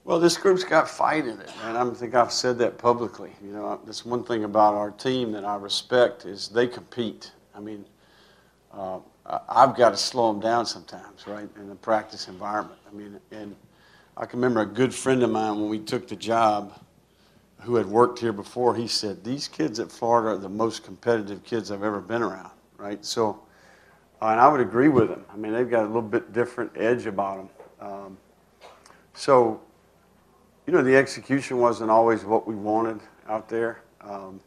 Well, 0.03 0.19
this 0.19 0.37
group's 0.37 0.63
got 0.63 0.89
fight 0.89 1.27
in 1.27 1.39
it, 1.39 1.51
and 1.63 1.77
I 1.77 1.87
think 1.91 2.15
I've 2.15 2.31
said 2.31 2.57
that 2.59 2.79
publicly. 2.79 3.31
You 3.43 3.51
know, 3.51 3.79
that's 3.85 4.03
one 4.03 4.23
thing 4.23 4.43
about 4.43 4.73
our 4.73 4.89
team 4.91 5.31
that 5.33 5.45
I 5.45 5.55
respect 5.55 6.25
is 6.25 6.47
they 6.47 6.65
compete. 6.65 7.31
I 7.53 7.59
mean, 7.59 7.85
uh, 8.73 8.99
I've 9.47 9.75
got 9.75 9.91
to 9.91 9.97
slow 9.97 10.31
them 10.31 10.41
down 10.41 10.65
sometimes, 10.65 11.25
right, 11.25 11.47
in 11.55 11.69
the 11.69 11.75
practice 11.75 12.27
environment. 12.27 12.79
I 12.89 12.93
mean, 12.93 13.19
and 13.31 13.55
I 14.17 14.25
can 14.25 14.39
remember 14.39 14.61
a 14.61 14.65
good 14.65 14.93
friend 14.93 15.23
of 15.23 15.29
mine 15.29 15.59
when 15.59 15.69
we 15.69 15.79
took 15.79 16.07
the 16.07 16.15
job 16.15 16.73
who 17.61 17.75
had 17.75 17.85
worked 17.85 18.19
here 18.19 18.33
before, 18.33 18.75
he 18.75 18.87
said, 18.87 19.23
These 19.23 19.47
kids 19.47 19.79
at 19.79 19.91
Florida 19.91 20.29
are 20.29 20.37
the 20.37 20.49
most 20.49 20.83
competitive 20.83 21.43
kids 21.43 21.71
I've 21.71 21.83
ever 21.83 22.01
been 22.01 22.21
around, 22.21 22.51
right? 22.77 23.03
So, 23.05 23.39
uh, 24.21 24.27
and 24.27 24.39
I 24.39 24.47
would 24.47 24.61
agree 24.61 24.89
with 24.89 25.09
him. 25.09 25.23
I 25.31 25.37
mean, 25.37 25.53
they've 25.53 25.69
got 25.69 25.83
a 25.83 25.87
little 25.87 26.01
bit 26.01 26.33
different 26.33 26.71
edge 26.75 27.05
about 27.05 27.37
them. 27.37 27.49
Um, 27.79 28.17
so, 29.13 29.61
you 30.65 30.73
know, 30.73 30.81
the 30.81 30.95
execution 30.95 31.57
wasn't 31.57 31.91
always 31.91 32.23
what 32.23 32.47
we 32.47 32.55
wanted 32.55 32.99
out 33.29 33.47
there. 33.47 33.81
Um, 34.01 34.41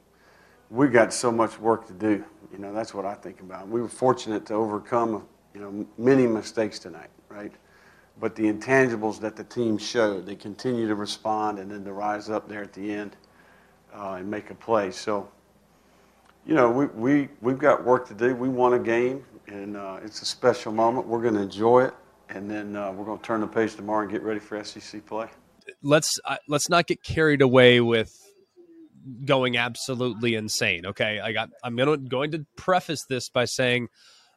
we 0.75 0.89
got 0.89 1.13
so 1.13 1.31
much 1.31 1.59
work 1.59 1.87
to 1.87 1.93
do. 1.93 2.25
You 2.53 2.59
know, 2.59 2.73
that's 2.73 2.95
what 2.95 3.05
I 3.05 3.15
think 3.15 3.41
about. 3.41 3.69
We 3.69 3.81
were 3.81 3.89
fortunate 3.89 4.47
to 4.47 4.55
overcome, 4.55 5.27
you 5.55 5.61
know, 5.61 5.87
many 5.99 6.27
mistakes 6.27 6.79
tonight, 6.79 7.11
right? 7.29 7.53
but 8.21 8.37
the 8.37 8.53
intangibles 8.53 9.21
that 9.21 9.37
the 9.37 9.45
team 9.45 9.79
showed, 9.79 10.27
they 10.27 10.37
continue 10.37 10.87
to 10.87 10.95
respond 10.95 11.59
and 11.59 11.71
then 11.71 11.85
to 11.85 11.93
rise 11.93 12.31
up 12.31 12.49
there 12.49 12.63
at 12.63 12.73
the 12.73 12.93
end 12.93 13.17
uh, 13.95 14.17
and 14.19 14.31
make 14.31 14.51
a 14.51 14.55
play. 14.55 14.91
So, 14.91 15.29
you 16.47 16.55
know, 16.55 16.71
we, 16.71 16.87
we, 16.87 17.29
we've 17.41 17.59
got 17.59 17.85
work 17.85 18.07
to 18.09 18.15
do. 18.15 18.35
We 18.35 18.49
won 18.49 18.75
a 18.75 18.79
game, 18.79 19.25
and 19.49 19.77
uh, 19.77 19.99
it's 20.05 20.23
a 20.23 20.27
special 20.27 20.73
moment. 20.73 21.07
We're 21.07 21.23
going 21.23 21.35
to 21.35 21.43
enjoy 21.43 21.85
it, 21.85 21.95
and 22.29 22.51
then 22.51 22.77
uh, 22.77 22.93
we're 22.93 23.05
going 23.05 23.19
to 23.19 23.25
turn 23.25 23.41
the 23.41 23.47
page 23.47 23.75
tomorrow 23.75 24.03
and 24.03 24.11
get 24.11 24.23
ready 24.23 24.41
for 24.41 24.63
SEC 24.63 25.05
play. 25.07 25.29
Let's 25.83 26.21
let's 26.47 26.69
not 26.69 26.87
get 26.87 27.03
carried 27.03 27.41
away 27.41 27.81
with 27.81 28.24
going 29.25 29.57
absolutely 29.57 30.35
insane. 30.35 30.87
Okay, 30.87 31.21
I 31.21 31.33
got. 31.33 31.51
I'm 31.63 31.77
gonna 31.77 31.97
going 31.97 32.33
to 32.33 32.47
preface 32.57 33.05
this 33.05 33.29
by 33.29 33.45
saying 33.45 33.89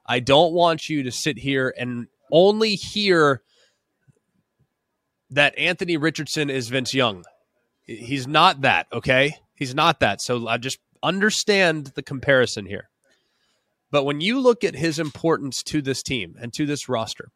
I 0.06 0.20
don't 0.20 0.54
want 0.54 0.90
you 0.90 1.04
to 1.04 1.12
sit 1.12 1.38
here 1.40 1.74
and 1.78 2.08
only 2.32 2.76
hear 2.76 3.42
that 5.30 5.58
Anthony 5.58 5.98
Richardson 5.98 6.50
is 6.50 6.70
Vince 6.70 6.94
Young. 6.94 7.26
He's 7.84 8.28
not 8.28 8.62
that. 8.62 8.88
Okay, 8.92 9.36
he's 9.56 9.76
not 9.76 10.00
that. 10.00 10.22
So 10.22 10.48
I 10.48 10.58
just 10.58 10.80
understand 11.04 11.88
the 11.96 12.04
comparison 12.04 12.66
here. 12.66 12.90
But 13.92 14.04
when 14.04 14.20
you 14.20 14.40
look 14.40 14.64
at 14.64 14.76
his 14.76 15.00
importance 15.00 15.64
to 15.64 15.82
this 15.82 16.04
team 16.04 16.36
and 16.40 16.54
to 16.54 16.66
this 16.66 16.90
roster, 16.90 17.30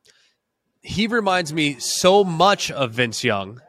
he 0.82 1.08
reminds 1.08 1.54
me 1.54 1.80
so 1.80 2.24
much 2.24 2.70
of 2.72 2.92
Vince 2.92 3.24
Young 3.24 3.62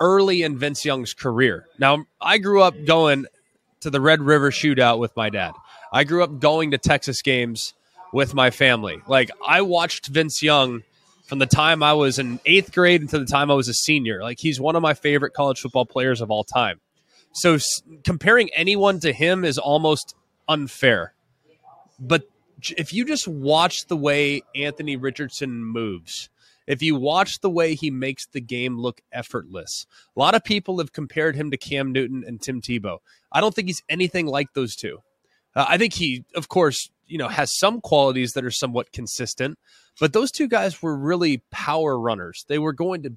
early 0.00 0.42
in 0.42 0.58
Vince 0.58 0.84
Young's 0.84 1.14
career. 1.14 1.66
Now, 1.78 2.06
I 2.20 2.38
grew 2.38 2.62
up 2.62 2.74
going 2.84 3.26
to 3.80 3.90
the 3.90 4.00
Red 4.00 4.20
River 4.20 4.50
shootout 4.50 4.98
with 4.98 5.14
my 5.16 5.30
dad. 5.30 5.52
I 5.92 6.04
grew 6.04 6.24
up 6.24 6.40
going 6.40 6.72
to 6.72 6.78
Texas 6.78 7.22
games 7.22 7.74
with 8.12 8.34
my 8.34 8.50
family. 8.50 9.00
Like, 9.06 9.30
I 9.46 9.62
watched 9.62 10.06
Vince 10.06 10.42
Young 10.42 10.82
from 11.26 11.38
the 11.38 11.46
time 11.46 11.82
I 11.82 11.94
was 11.94 12.18
in 12.18 12.40
eighth 12.46 12.72
grade 12.72 13.00
until 13.00 13.20
the 13.20 13.26
time 13.26 13.50
I 13.50 13.54
was 13.54 13.68
a 13.68 13.74
senior. 13.74 14.22
Like, 14.22 14.38
he's 14.40 14.60
one 14.60 14.76
of 14.76 14.82
my 14.82 14.94
favorite 14.94 15.32
college 15.34 15.60
football 15.60 15.86
players 15.86 16.20
of 16.20 16.30
all 16.30 16.44
time. 16.44 16.80
So, 17.32 17.54
s- 17.54 17.82
comparing 18.04 18.50
anyone 18.54 19.00
to 19.00 19.12
him 19.12 19.44
is 19.44 19.58
almost 19.58 20.14
unfair. 20.48 21.14
But 21.98 22.24
if 22.76 22.92
you 22.92 23.04
just 23.04 23.26
watch 23.28 23.86
the 23.86 23.96
way 23.96 24.42
Anthony 24.54 24.96
Richardson 24.96 25.64
moves, 25.64 26.28
if 26.66 26.82
you 26.82 26.94
watch 26.96 27.40
the 27.40 27.50
way 27.50 27.74
he 27.74 27.90
makes 27.90 28.26
the 28.26 28.40
game 28.40 28.78
look 28.78 29.00
effortless, 29.12 29.86
a 30.16 30.20
lot 30.20 30.34
of 30.34 30.44
people 30.44 30.78
have 30.78 30.92
compared 30.92 31.36
him 31.36 31.50
to 31.50 31.56
Cam 31.56 31.92
Newton 31.92 32.24
and 32.26 32.40
Tim 32.40 32.60
Tebow. 32.60 32.98
I 33.32 33.40
don't 33.40 33.54
think 33.54 33.68
he's 33.68 33.82
anything 33.88 34.26
like 34.26 34.54
those 34.54 34.76
two. 34.76 34.98
Uh, 35.54 35.66
I 35.68 35.78
think 35.78 35.94
he, 35.94 36.24
of 36.34 36.48
course, 36.48 36.90
you 37.06 37.18
know, 37.18 37.28
has 37.28 37.56
some 37.56 37.80
qualities 37.80 38.32
that 38.32 38.44
are 38.44 38.50
somewhat 38.50 38.92
consistent, 38.92 39.58
but 40.00 40.12
those 40.12 40.30
two 40.32 40.48
guys 40.48 40.82
were 40.82 40.96
really 40.96 41.42
power 41.50 41.98
runners. 41.98 42.44
They 42.48 42.58
were 42.58 42.72
going 42.72 43.02
to 43.02 43.12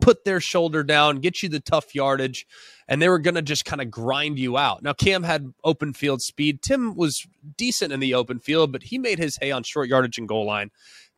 put 0.00 0.24
their 0.24 0.40
shoulder 0.40 0.82
down, 0.82 1.20
get 1.20 1.42
you 1.42 1.48
the 1.48 1.60
tough 1.60 1.94
yardage, 1.94 2.46
and 2.88 3.00
they 3.00 3.08
were 3.08 3.18
going 3.18 3.34
to 3.34 3.42
just 3.42 3.64
kind 3.64 3.80
of 3.80 3.90
grind 3.90 4.38
you 4.38 4.56
out. 4.56 4.82
Now, 4.82 4.92
Cam 4.92 5.22
had 5.22 5.52
open 5.64 5.92
field 5.92 6.22
speed. 6.22 6.62
Tim 6.62 6.94
was 6.96 7.26
decent 7.56 7.92
in 7.92 8.00
the 8.00 8.14
open 8.14 8.38
field, 8.38 8.72
but 8.72 8.82
he 8.82 8.98
made 8.98 9.18
his 9.18 9.38
hay 9.40 9.50
on 9.50 9.62
short 9.62 9.88
yardage 9.88 10.18
and 10.18 10.28
goal 10.28 10.46
line. 10.46 10.70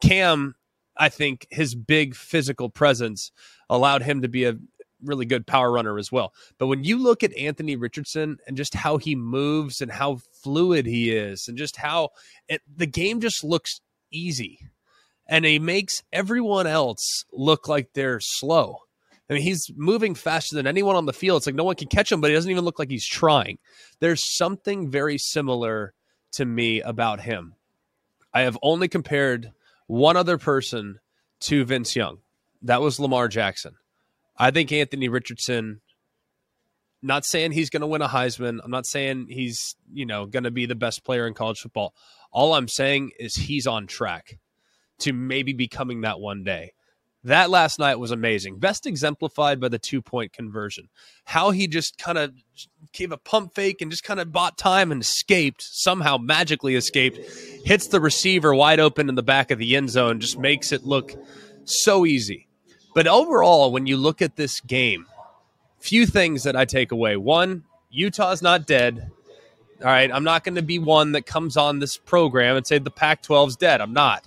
Cam, 0.03 0.55
I 0.97 1.09
think 1.09 1.47
his 1.51 1.75
big 1.75 2.15
physical 2.15 2.71
presence 2.71 3.33
allowed 3.69 4.03
him 4.03 4.23
to 4.23 4.29
be 4.29 4.45
a 4.45 4.57
really 5.03 5.27
good 5.27 5.47
power 5.47 5.71
runner 5.71 5.99
as 5.99 6.11
well. 6.11 6.33
But 6.59 6.69
when 6.69 6.85
you 6.85 6.99
look 6.99 7.23
at 7.23 7.37
Anthony 7.37 7.77
Richardson 7.77 8.39
and 8.47 8.57
just 8.57 8.75
how 8.75 8.97
he 8.97 9.15
moves 9.15 9.81
and 9.81 9.91
how 9.91 10.19
fluid 10.43 10.87
he 10.87 11.11
is, 11.15 11.47
and 11.49 11.59
just 11.59 11.77
how 11.77 12.11
it, 12.49 12.63
the 12.75 12.87
game 12.87 13.21
just 13.21 13.45
looks 13.45 13.81
easy, 14.11 14.61
and 15.27 15.45
he 15.45 15.59
makes 15.59 16.03
everyone 16.13 16.67
else 16.67 17.25
look 17.33 17.69
like 17.69 17.93
they're 17.93 18.21
slow. 18.21 18.79
I 19.29 19.35
mean, 19.35 19.43
he's 19.43 19.71
moving 19.75 20.15
faster 20.15 20.55
than 20.55 20.67
anyone 20.67 20.97
on 20.97 21.07
the 21.07 21.13
field. 21.13 21.39
It's 21.39 21.47
like 21.47 21.55
no 21.55 21.65
one 21.65 21.77
can 21.77 21.89
catch 21.89 22.13
him, 22.13 22.21
but 22.21 22.29
he 22.29 22.35
doesn't 22.35 22.51
even 22.51 22.65
look 22.65 22.79
like 22.79 22.91
he's 22.91 23.07
trying. 23.07 23.59
There's 24.01 24.37
something 24.37 24.91
very 24.91 25.17
similar 25.17 25.95
to 26.33 26.45
me 26.45 26.83
about 26.83 27.21
him. 27.21 27.55
I 28.35 28.43
have 28.43 28.59
only 28.63 28.89
compared 28.89 29.53
one 29.95 30.17
other 30.17 30.39
person 30.39 30.99
to 31.39 31.65
Vince 31.65 31.95
Young. 31.95 32.19
That 32.63 32.81
was 32.81 32.99
Lamar 32.99 33.29
Jackson. 33.29 33.77
I 34.37 34.51
think 34.51 34.73
Anthony 34.73 35.09
Richardson, 35.09 35.83
not 37.01 37.25
saying 37.25 37.53
he's 37.53 37.71
going 37.71 37.83
to 37.83 37.87
win 37.87 38.03
a 38.03 38.09
Heisman. 38.09 38.59
I'm 38.65 38.73
not 38.73 38.87
saying 38.87 39.29
he's, 39.31 39.77
you 39.93 40.05
know, 40.05 40.27
going 40.27 40.43
to 40.43 40.51
be 40.51 40.67
the 40.67 40.75
best 40.75 41.05
player 41.05 41.29
in 41.29 41.35
college 41.35 41.61
football. 41.61 41.95
All 42.33 42.55
I'm 42.55 42.67
saying 42.67 43.13
is 43.21 43.37
he's 43.37 43.69
on 43.69 43.87
track 43.87 44.39
to 44.99 45.13
maybe 45.13 45.53
becoming 45.53 46.01
that 46.01 46.19
one 46.19 46.43
day. 46.43 46.73
That 47.25 47.49
last 47.49 47.79
night 47.79 47.99
was 47.99 48.11
amazing. 48.11 48.59
Best 48.59 48.87
exemplified 48.87 49.59
by 49.59 49.69
the 49.69 49.79
two 49.79 50.03
point 50.03 50.33
conversion. 50.33 50.89
How 51.25 51.51
he 51.51 51.67
just 51.67 51.97
kind 51.97 52.19
of 52.19 52.35
gave 52.93 53.13
a 53.13 53.17
pump 53.17 53.55
fake 53.55 53.81
and 53.81 53.91
just 53.91 54.05
kind 54.05 54.21
of 54.21 54.31
bought 54.31 54.59
time 54.59 54.93
and 54.93 55.01
escaped, 55.01 55.63
somehow 55.63 56.19
magically 56.19 56.75
escaped, 56.75 57.19
hits 57.65 57.89
the 57.89 58.01
receiver 58.01 58.55
wide 58.55 58.79
open 58.79 59.09
in 59.09 59.15
the 59.15 59.23
back 59.23 59.51
of 59.51 59.59
the 59.59 59.75
end 59.75 59.89
zone, 59.89 60.21
just 60.21 60.39
makes 60.39 60.71
it 60.71 60.85
look 60.85 61.15
so 61.65 62.05
easy. 62.05 62.47
But 62.95 63.07
overall, 63.07 63.73
when 63.73 63.87
you 63.87 63.97
look 63.97 64.21
at 64.21 64.37
this 64.37 64.61
game, 64.61 65.07
few 65.79 66.07
things 66.07 66.45
that 66.45 66.57
I 66.57 66.67
take 66.67 66.93
away. 66.93 67.17
One, 67.17 67.65
Utah's 67.91 68.43
not 68.43 68.67
dead. 68.67 69.11
All 69.81 69.87
right, 69.87 70.11
I'm 70.13 70.25
not 70.25 70.45
going 70.45 70.55
to 70.55 70.63
be 70.63 70.79
one 70.79 71.13
that 71.13 71.27
comes 71.27 71.57
on 71.57 71.79
this 71.79 71.97
program 71.97 72.57
and 72.57 72.67
say 72.67 72.79
the 72.79 72.91
Pac 72.91 73.23
12's 73.23 73.57
dead. 73.57 73.81
I'm 73.81 73.93
not. 73.93 74.27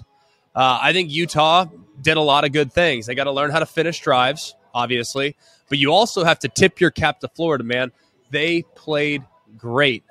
Uh, 0.57 0.79
I 0.81 0.91
think 0.91 1.11
Utah 1.11 1.65
did 2.01 2.17
a 2.17 2.21
lot 2.21 2.43
of 2.43 2.51
good 2.51 2.73
things. 2.73 3.05
They 3.05 3.13
got 3.13 3.25
to 3.25 3.31
learn 3.31 3.51
how 3.51 3.59
to 3.59 3.65
finish 3.67 4.01
drives, 4.01 4.55
obviously, 4.73 5.35
but 5.69 5.77
you 5.77 5.93
also 5.93 6.23
have 6.23 6.39
to 6.39 6.47
tip 6.47 6.81
your 6.81 6.89
cap 6.89 7.19
to 7.19 7.27
Florida, 7.27 7.63
man. 7.63 7.91
They 8.31 8.63
played 8.73 9.23
great 9.55 10.03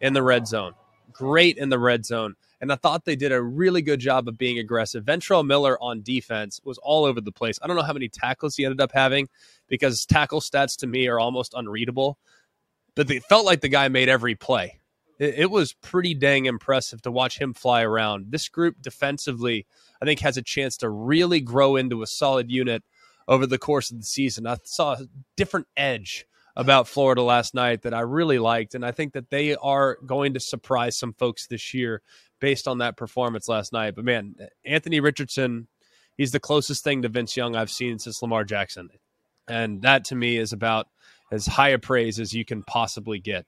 in 0.00 0.12
the 0.12 0.20
red 0.20 0.48
zone, 0.48 0.72
great 1.12 1.56
in 1.56 1.68
the 1.68 1.78
red 1.78 2.04
zone. 2.04 2.34
And 2.60 2.72
I 2.72 2.74
thought 2.74 3.04
they 3.04 3.14
did 3.14 3.30
a 3.30 3.40
really 3.40 3.80
good 3.80 4.00
job 4.00 4.26
of 4.26 4.36
being 4.36 4.58
aggressive. 4.58 5.04
Ventrell 5.04 5.46
Miller 5.46 5.80
on 5.80 6.02
defense 6.02 6.60
was 6.64 6.78
all 6.78 7.04
over 7.04 7.20
the 7.20 7.30
place. 7.30 7.60
I 7.62 7.68
don't 7.68 7.76
know 7.76 7.82
how 7.82 7.92
many 7.92 8.08
tackles 8.08 8.56
he 8.56 8.64
ended 8.64 8.80
up 8.80 8.90
having 8.92 9.28
because 9.68 10.04
tackle 10.04 10.40
stats 10.40 10.76
to 10.78 10.88
me 10.88 11.06
are 11.06 11.20
almost 11.20 11.54
unreadable, 11.54 12.18
but 12.96 13.08
it 13.08 13.22
felt 13.28 13.46
like 13.46 13.60
the 13.60 13.68
guy 13.68 13.86
made 13.86 14.08
every 14.08 14.34
play. 14.34 14.80
It, 15.22 15.34
it 15.38 15.50
was 15.50 15.72
pretty 15.72 16.14
dang 16.14 16.46
impressive 16.46 17.00
to 17.02 17.12
watch 17.12 17.38
him 17.38 17.54
fly 17.54 17.82
around. 17.82 18.32
This 18.32 18.48
group 18.48 18.82
defensively, 18.82 19.66
I 20.02 20.04
think, 20.04 20.20
has 20.20 20.36
a 20.36 20.42
chance 20.42 20.76
to 20.78 20.90
really 20.90 21.40
grow 21.40 21.76
into 21.76 22.02
a 22.02 22.06
solid 22.08 22.50
unit 22.50 22.82
over 23.28 23.46
the 23.46 23.58
course 23.58 23.92
of 23.92 23.98
the 23.98 24.04
season. 24.04 24.48
I 24.48 24.56
saw 24.64 24.94
a 24.94 25.06
different 25.36 25.68
edge 25.76 26.26
about 26.56 26.88
Florida 26.88 27.22
last 27.22 27.54
night 27.54 27.82
that 27.82 27.94
I 27.94 28.00
really 28.00 28.40
liked, 28.40 28.74
and 28.74 28.84
I 28.84 28.90
think 28.90 29.12
that 29.12 29.30
they 29.30 29.54
are 29.54 29.96
going 30.04 30.34
to 30.34 30.40
surprise 30.40 30.98
some 30.98 31.12
folks 31.14 31.46
this 31.46 31.72
year 31.72 32.02
based 32.40 32.66
on 32.66 32.78
that 32.78 32.96
performance 32.96 33.48
last 33.48 33.72
night. 33.72 33.94
But 33.94 34.04
man, 34.04 34.34
Anthony 34.64 34.98
Richardson, 34.98 35.68
he's 36.16 36.32
the 36.32 36.40
closest 36.40 36.82
thing 36.82 37.02
to 37.02 37.08
Vince 37.08 37.36
Young 37.36 37.54
I've 37.54 37.70
seen 37.70 38.00
since 38.00 38.20
Lamar 38.20 38.42
Jackson. 38.44 38.90
And 39.48 39.82
that 39.82 40.04
to 40.06 40.16
me 40.16 40.36
is 40.36 40.52
about 40.52 40.88
as 41.30 41.46
high 41.46 41.70
a 41.70 41.78
praise 41.78 42.20
as 42.20 42.34
you 42.34 42.44
can 42.44 42.64
possibly 42.64 43.20
get. 43.20 43.46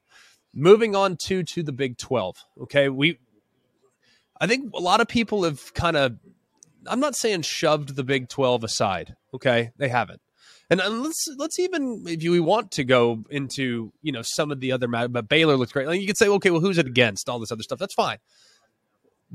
Moving 0.54 0.94
on 0.94 1.16
to 1.24 1.42
to 1.42 1.62
the 1.62 1.72
Big 1.72 1.98
12. 1.98 2.36
Okay, 2.62 2.88
we 2.88 3.18
I 4.40 4.46
think 4.46 4.72
a 4.74 4.80
lot 4.80 5.00
of 5.00 5.08
people 5.08 5.44
have 5.44 5.74
kind 5.74 5.96
of 5.96 6.16
I'm 6.86 7.00
not 7.00 7.16
saying 7.16 7.42
shoved 7.42 7.96
the 7.96 8.04
Big 8.04 8.28
12 8.28 8.64
aside, 8.64 9.16
okay? 9.32 9.72
They 9.78 9.88
haven't. 9.88 10.20
And, 10.70 10.80
let's 11.02 11.28
let's 11.36 11.58
even 11.58 12.04
if 12.06 12.22
you 12.22 12.42
want 12.42 12.72
to 12.72 12.84
go 12.84 13.24
into, 13.30 13.92
you 14.02 14.12
know, 14.12 14.22
some 14.22 14.50
of 14.50 14.60
the 14.60 14.72
other 14.72 14.88
but 14.88 15.28
Baylor 15.28 15.56
looks 15.56 15.72
great. 15.72 15.86
Like 15.86 16.00
you 16.00 16.06
could 16.06 16.16
say, 16.16 16.28
okay, 16.28 16.50
well, 16.50 16.60
who's 16.60 16.78
it 16.78 16.86
against? 16.86 17.28
All 17.28 17.38
this 17.38 17.52
other 17.52 17.62
stuff. 17.62 17.78
That's 17.78 17.94
fine. 17.94 18.18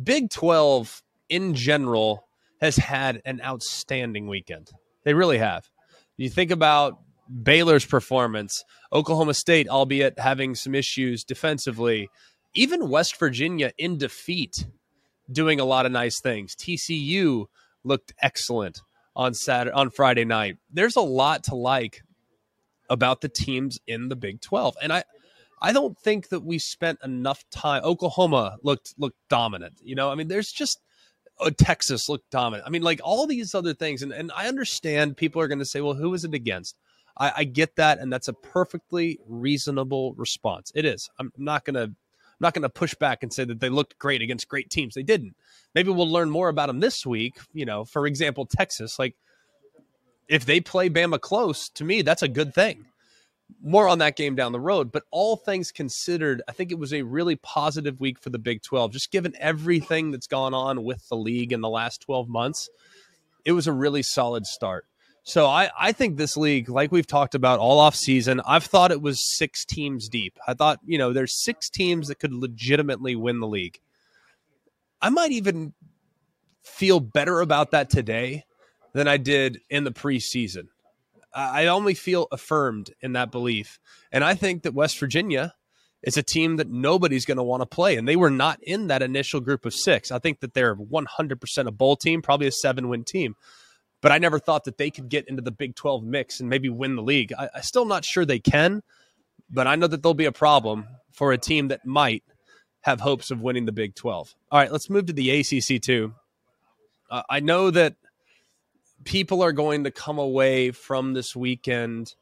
Big 0.01 0.29
12 0.29 1.03
in 1.29 1.53
general 1.53 2.27
has 2.59 2.77
had 2.77 3.21
an 3.25 3.41
outstanding 3.43 4.27
weekend. 4.27 4.71
They 5.03 5.13
really 5.13 5.37
have. 5.37 5.69
You 6.17 6.29
think 6.29 6.51
about 6.51 6.99
Baylor's 7.43 7.85
performance, 7.85 8.63
Oklahoma 8.91 9.33
State, 9.33 9.69
albeit 9.69 10.17
having 10.19 10.55
some 10.55 10.73
issues 10.73 11.23
defensively, 11.23 12.09
even 12.55 12.89
West 12.89 13.17
Virginia 13.17 13.71
in 13.77 13.97
defeat, 13.97 14.65
doing 15.31 15.59
a 15.59 15.65
lot 15.65 15.85
of 15.85 15.91
nice 15.91 16.19
things. 16.19 16.55
TCU 16.55 17.45
looked 17.83 18.13
excellent 18.21 18.81
on 19.15 19.33
Saturday 19.33 19.75
on 19.75 19.89
Friday 19.89 20.25
night. 20.25 20.57
There's 20.71 20.95
a 20.95 21.01
lot 21.01 21.43
to 21.45 21.55
like 21.55 22.01
about 22.89 23.21
the 23.21 23.29
teams 23.29 23.79
in 23.85 24.09
the 24.09 24.15
Big 24.15 24.41
12. 24.41 24.75
And 24.81 24.91
I 24.91 25.03
I 25.61 25.73
don't 25.73 25.97
think 25.99 26.29
that 26.29 26.41
we 26.41 26.57
spent 26.57 26.99
enough 27.03 27.43
time. 27.51 27.83
Oklahoma 27.83 28.57
looked 28.63 28.93
looked 28.97 29.17
dominant. 29.29 29.75
You 29.83 29.95
know, 29.95 30.09
I 30.09 30.15
mean, 30.15 30.29
there's 30.29 30.51
just 30.51 30.79
oh, 31.39 31.49
Texas 31.49 32.09
looked 32.09 32.29
dominant. 32.31 32.65
I 32.65 32.69
mean, 32.69 32.81
like 32.81 33.01
all 33.03 33.27
these 33.27 33.53
other 33.53 33.73
things, 33.73 34.01
and 34.01 34.11
and 34.11 34.31
I 34.35 34.47
understand 34.47 35.17
people 35.17 35.41
are 35.41 35.47
going 35.47 35.59
to 35.59 35.65
say, 35.65 35.81
well, 35.81 35.95
who 35.95 36.13
is 36.13 36.23
it 36.23 36.33
against? 36.33 36.75
I, 37.19 37.33
I 37.37 37.43
get 37.43 37.75
that, 37.75 37.99
and 37.99 38.11
that's 38.11 38.27
a 38.27 38.33
perfectly 38.33 39.19
reasonable 39.27 40.13
response. 40.13 40.71
It 40.75 40.85
is. 40.85 41.09
I'm 41.19 41.31
not 41.37 41.65
going 41.65 41.75
to 41.75 41.83
I'm 41.83 42.45
not 42.45 42.53
going 42.53 42.63
to 42.63 42.69
push 42.69 42.95
back 42.95 43.21
and 43.21 43.33
say 43.33 43.43
that 43.43 43.59
they 43.59 43.67
looked 43.67 43.99
great 43.99 44.21
against 44.21 44.47
great 44.47 44.69
teams. 44.69 44.95
They 44.95 45.03
didn't. 45.03 45.35
Maybe 45.75 45.91
we'll 45.91 46.09
learn 46.09 46.29
more 46.29 46.47
about 46.47 46.67
them 46.67 46.79
this 46.79 47.05
week. 47.05 47.37
You 47.53 47.65
know, 47.65 47.83
for 47.83 48.07
example, 48.07 48.45
Texas. 48.45 48.97
Like, 48.97 49.15
if 50.27 50.45
they 50.45 50.61
play 50.61 50.89
Bama 50.89 51.19
close, 51.19 51.69
to 51.69 51.83
me, 51.83 52.01
that's 52.01 52.21
a 52.21 52.27
good 52.27 52.53
thing 52.53 52.85
more 53.61 53.87
on 53.87 53.99
that 53.99 54.15
game 54.15 54.35
down 54.35 54.51
the 54.51 54.59
road. 54.59 54.91
But 54.91 55.03
all 55.11 55.35
things 55.35 55.71
considered, 55.71 56.41
I 56.47 56.51
think 56.51 56.71
it 56.71 56.79
was 56.79 56.93
a 56.93 57.01
really 57.01 57.35
positive 57.37 57.99
week 57.99 58.19
for 58.19 58.29
the 58.29 58.39
Big 58.39 58.61
12. 58.61 58.91
Just 58.91 59.11
given 59.11 59.33
everything 59.39 60.11
that's 60.11 60.27
gone 60.27 60.53
on 60.53 60.83
with 60.83 61.07
the 61.09 61.17
league 61.17 61.53
in 61.53 61.61
the 61.61 61.69
last 61.69 62.01
12 62.01 62.29
months, 62.29 62.69
it 63.45 63.51
was 63.51 63.67
a 63.67 63.73
really 63.73 64.03
solid 64.03 64.45
start. 64.45 64.85
So 65.29 65.45
I, 65.45 65.69
I 65.79 65.91
think 65.91 66.17
this 66.17 66.35
league, 66.35 66.69
like 66.69 66.91
we've 66.91 67.05
talked 67.05 67.35
about 67.35 67.59
all 67.59 67.77
off 67.77 67.93
season, 67.93 68.41
I've 68.47 68.63
thought 68.63 68.89
it 68.89 68.99
was 68.99 69.37
six 69.37 69.63
teams 69.63 70.09
deep. 70.09 70.39
I 70.47 70.55
thought, 70.55 70.79
you 70.83 70.97
know, 70.97 71.13
there's 71.13 71.43
six 71.43 71.69
teams 71.69 72.07
that 72.07 72.17
could 72.17 72.33
legitimately 72.33 73.15
win 73.15 73.39
the 73.39 73.47
league. 73.47 73.79
I 74.99 75.09
might 75.09 75.31
even 75.31 75.73
feel 76.63 76.99
better 76.99 77.41
about 77.41 77.69
that 77.71 77.91
today 77.91 78.45
than 78.93 79.07
I 79.07 79.17
did 79.17 79.61
in 79.69 79.83
the 79.83 79.91
preseason. 79.91 80.69
I 81.31 81.67
only 81.67 81.93
feel 81.93 82.27
affirmed 82.31 82.89
in 82.99 83.13
that 83.13 83.31
belief. 83.31 83.79
And 84.11 84.23
I 84.23 84.33
think 84.33 84.63
that 84.63 84.73
West 84.73 84.97
Virginia 84.97 85.53
is 86.01 86.17
a 86.17 86.23
team 86.23 86.55
that 86.55 86.71
nobody's 86.71 87.25
going 87.25 87.37
to 87.37 87.43
want 87.43 87.61
to 87.61 87.67
play. 87.67 87.97
And 87.97 88.07
they 88.07 88.15
were 88.15 88.31
not 88.31 88.63
in 88.63 88.87
that 88.87 89.03
initial 89.03 89.41
group 89.41 89.67
of 89.67 89.75
six. 89.75 90.11
I 90.11 90.17
think 90.17 90.39
that 90.39 90.55
they're 90.55 90.75
100% 90.75 91.67
a 91.67 91.71
bowl 91.71 91.95
team, 91.97 92.23
probably 92.23 92.47
a 92.47 92.51
seven 92.51 92.89
win 92.89 93.03
team. 93.03 93.35
But 94.01 94.11
I 94.11 94.17
never 94.17 94.39
thought 94.39 94.63
that 94.65 94.77
they 94.77 94.89
could 94.89 95.09
get 95.09 95.27
into 95.27 95.41
the 95.41 95.51
Big 95.51 95.75
12 95.75 96.03
mix 96.03 96.39
and 96.39 96.49
maybe 96.49 96.69
win 96.69 96.95
the 96.95 97.01
league. 97.01 97.33
I, 97.37 97.49
I'm 97.55 97.61
still 97.61 97.85
not 97.85 98.05
sure 98.05 98.25
they 98.25 98.39
can, 98.39 98.81
but 99.49 99.67
I 99.67 99.75
know 99.75 99.87
that 99.87 100.01
there'll 100.01 100.13
be 100.13 100.25
a 100.25 100.31
problem 100.31 100.87
for 101.11 101.31
a 101.31 101.37
team 101.37 101.67
that 101.69 101.85
might 101.85 102.23
have 102.81 103.01
hopes 103.01 103.29
of 103.29 103.41
winning 103.41 103.65
the 103.65 103.71
Big 103.71 103.95
12. 103.95 104.35
All 104.51 104.59
right, 104.59 104.71
let's 104.71 104.89
move 104.89 105.07
to 105.07 105.13
the 105.13 105.39
ACC 105.39 105.81
too. 105.81 106.13
Uh, 107.09 107.23
I 107.29 107.39
know 107.39 107.71
that 107.71 107.95
people 109.03 109.41
are 109.41 109.51
going 109.51 109.83
to 109.83 109.91
come 109.91 110.19
away 110.19 110.71
from 110.71 111.13
this 111.13 111.35
weekend 111.35 112.15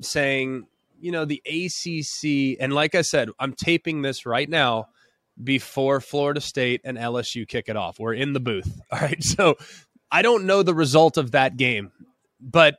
saying, 0.00 0.66
you 1.00 1.12
know, 1.12 1.24
the 1.24 1.42
ACC, 1.44 2.58
and 2.62 2.72
like 2.72 2.94
I 2.94 3.02
said, 3.02 3.30
I'm 3.38 3.52
taping 3.52 4.02
this 4.02 4.24
right 4.24 4.48
now 4.48 4.88
before 5.42 6.00
Florida 6.00 6.40
State 6.40 6.82
and 6.84 6.96
LSU 6.96 7.46
kick 7.46 7.68
it 7.68 7.76
off. 7.76 7.98
We're 7.98 8.14
in 8.14 8.32
the 8.32 8.40
booth. 8.40 8.80
All 8.90 8.98
right. 8.98 9.22
So 9.22 9.56
I 10.12 10.20
don't 10.22 10.44
know 10.44 10.62
the 10.62 10.74
result 10.74 11.16
of 11.16 11.30
that 11.30 11.56
game, 11.56 11.90
but 12.38 12.78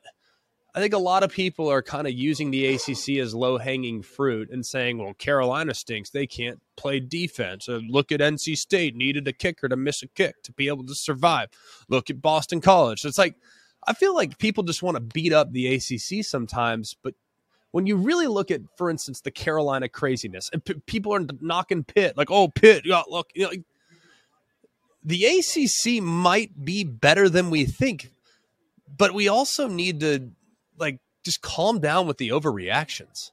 I 0.76 0.80
think 0.80 0.94
a 0.94 1.00
lot 1.00 1.24
of 1.24 1.32
people 1.32 1.68
are 1.70 1.82
kind 1.82 2.08
of 2.08 2.14
using 2.14 2.52
the 2.52 2.76
ACC 2.76 3.18
as 3.18 3.34
low 3.36 3.58
hanging 3.58 4.04
fruit 4.04 4.50
and 4.52 4.66
saying, 4.66 5.00
well, 5.00 5.14
Carolina 5.16 5.74
stinks. 5.74 6.12
They 6.12 6.28
can't 6.28 6.62
play 6.78 7.00
defense. 7.00 7.68
Uh, 7.68 7.80
look 7.88 8.12
at 8.12 8.22
NC 8.22 8.58
State, 8.58 8.96
needed 8.96 9.28
a 9.28 9.34
kicker 9.34 9.68
to 9.68 9.76
miss 9.76 10.04
a 10.04 10.08
kick 10.08 10.42
to 10.44 10.52
be 10.52 10.68
able 10.68 10.86
to 10.86 10.96
survive. 10.96 11.50
Look 11.90 12.10
at 12.10 12.22
Boston 12.22 12.62
College. 12.62 13.02
So 13.02 13.08
it's 13.08 13.18
like, 13.18 13.36
I 13.86 13.94
feel 13.94 14.16
like 14.16 14.38
people 14.38 14.64
just 14.64 14.82
want 14.82 14.96
to 14.96 15.02
beat 15.02 15.34
up 15.34 15.52
the 15.52 15.76
ACC 15.76 16.24
sometimes, 16.24 16.96
but 17.04 17.16
when 17.72 17.88
you 17.88 17.96
really 17.96 18.28
look 18.28 18.52
at, 18.52 18.62
for 18.78 18.90
instance, 18.92 19.22
the 19.22 19.32
Carolina 19.32 19.90
craziness, 19.90 20.50
and 20.54 20.64
p- 20.64 20.76
people 20.86 21.14
are 21.14 21.26
knocking 21.42 21.84
Pitt, 21.84 22.16
like, 22.16 22.30
oh, 22.30 22.48
Pitt, 22.48 22.84
yeah, 22.86 23.02
look, 23.10 23.32
you 23.34 23.44
know, 23.44 23.52
the 25.04 25.26
ACC 25.26 26.02
might 26.02 26.64
be 26.64 26.84
better 26.84 27.30
than 27.30 27.50
we 27.50 27.66
think, 27.66 28.12
but 28.98 29.14
we 29.14 29.28
also 29.28 29.68
need 29.68 30.00
to 30.02 30.32
like 30.78 31.00
just 31.24 31.42
calm 31.42 31.80
down 31.80 32.08
with 32.08 32.18
the 32.18 32.30
overreactions. 32.30 33.32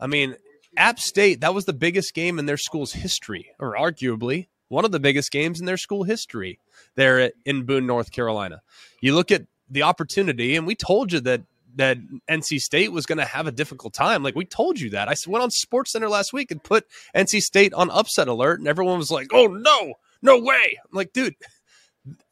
I 0.00 0.06
mean, 0.06 0.36
App 0.76 0.98
State, 0.98 1.40
that 1.40 1.54
was 1.54 1.64
the 1.64 1.72
biggest 1.72 2.14
game 2.14 2.38
in 2.38 2.46
their 2.46 2.56
school's 2.56 2.92
history, 2.92 3.50
or 3.58 3.76
arguably 3.76 4.48
one 4.68 4.84
of 4.84 4.92
the 4.92 5.00
biggest 5.00 5.30
games 5.30 5.60
in 5.60 5.66
their 5.66 5.76
school 5.76 6.02
history 6.02 6.58
there 6.96 7.30
in 7.44 7.64
Boone, 7.64 7.86
North 7.86 8.10
Carolina. 8.10 8.62
You 9.00 9.14
look 9.14 9.30
at 9.30 9.46
the 9.70 9.82
opportunity, 9.82 10.56
and 10.56 10.66
we 10.66 10.74
told 10.74 11.12
you 11.12 11.20
that 11.20 11.42
that 11.76 11.98
NC 12.30 12.60
State 12.60 12.92
was 12.92 13.04
going 13.04 13.18
to 13.18 13.24
have 13.24 13.48
a 13.48 13.52
difficult 13.52 13.94
time. 13.94 14.22
Like 14.22 14.36
we 14.36 14.44
told 14.44 14.78
you 14.78 14.90
that. 14.90 15.08
I 15.08 15.14
went 15.26 15.42
on 15.42 15.50
Sports 15.50 15.92
Center 15.92 16.08
last 16.08 16.32
week 16.32 16.50
and 16.50 16.62
put 16.62 16.86
NC 17.14 17.40
State 17.40 17.74
on 17.74 17.90
upset 17.90 18.28
alert, 18.28 18.60
and 18.60 18.68
everyone 18.68 18.98
was 18.98 19.10
like, 19.10 19.28
"Oh 19.32 19.46
no, 19.46 19.94
no 20.24 20.38
way!" 20.38 20.78
I'm 20.82 20.96
like, 20.96 21.12
dude, 21.12 21.34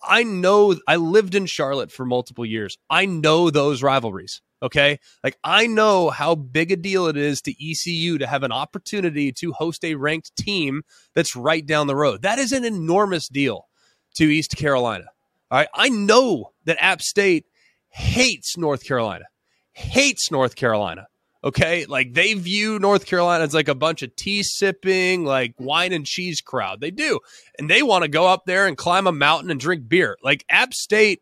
I 0.02 0.22
know 0.22 0.76
I 0.86 0.96
lived 0.96 1.34
in 1.34 1.46
Charlotte 1.46 1.92
for 1.92 2.04
multiple 2.04 2.44
years. 2.44 2.76
I 2.90 3.06
know 3.06 3.50
those 3.50 3.82
rivalries. 3.82 4.42
Okay. 4.62 5.00
Like 5.24 5.36
I 5.42 5.66
know 5.66 6.10
how 6.10 6.34
big 6.34 6.70
a 6.70 6.76
deal 6.76 7.06
it 7.06 7.16
is 7.16 7.42
to 7.42 7.70
ECU 7.70 8.18
to 8.18 8.26
have 8.26 8.44
an 8.44 8.52
opportunity 8.52 9.32
to 9.32 9.52
host 9.52 9.84
a 9.84 9.96
ranked 9.96 10.36
team 10.36 10.82
that's 11.14 11.34
right 11.34 11.66
down 11.66 11.88
the 11.88 11.96
road. 11.96 12.22
That 12.22 12.38
is 12.38 12.52
an 12.52 12.64
enormous 12.64 13.28
deal 13.28 13.68
to 14.16 14.24
East 14.24 14.56
Carolina. 14.56 15.06
All 15.50 15.58
right. 15.58 15.68
I 15.74 15.88
know 15.88 16.52
that 16.64 16.76
App 16.80 17.02
State 17.02 17.46
hates 17.88 18.56
North 18.56 18.84
Carolina, 18.84 19.24
hates 19.72 20.30
North 20.30 20.54
Carolina. 20.54 21.08
Okay. 21.44 21.86
Like 21.86 22.14
they 22.14 22.34
view 22.34 22.78
North 22.78 23.06
Carolina 23.06 23.44
as 23.44 23.54
like 23.54 23.68
a 23.68 23.74
bunch 23.74 24.02
of 24.02 24.14
tea 24.14 24.42
sipping, 24.42 25.24
like 25.24 25.54
wine 25.58 25.92
and 25.92 26.06
cheese 26.06 26.40
crowd. 26.40 26.80
They 26.80 26.90
do. 26.90 27.18
And 27.58 27.68
they 27.68 27.82
want 27.82 28.02
to 28.02 28.08
go 28.08 28.26
up 28.26 28.42
there 28.46 28.66
and 28.66 28.76
climb 28.76 29.06
a 29.06 29.12
mountain 29.12 29.50
and 29.50 29.58
drink 29.58 29.88
beer. 29.88 30.16
Like 30.22 30.44
App 30.48 30.72
State, 30.72 31.20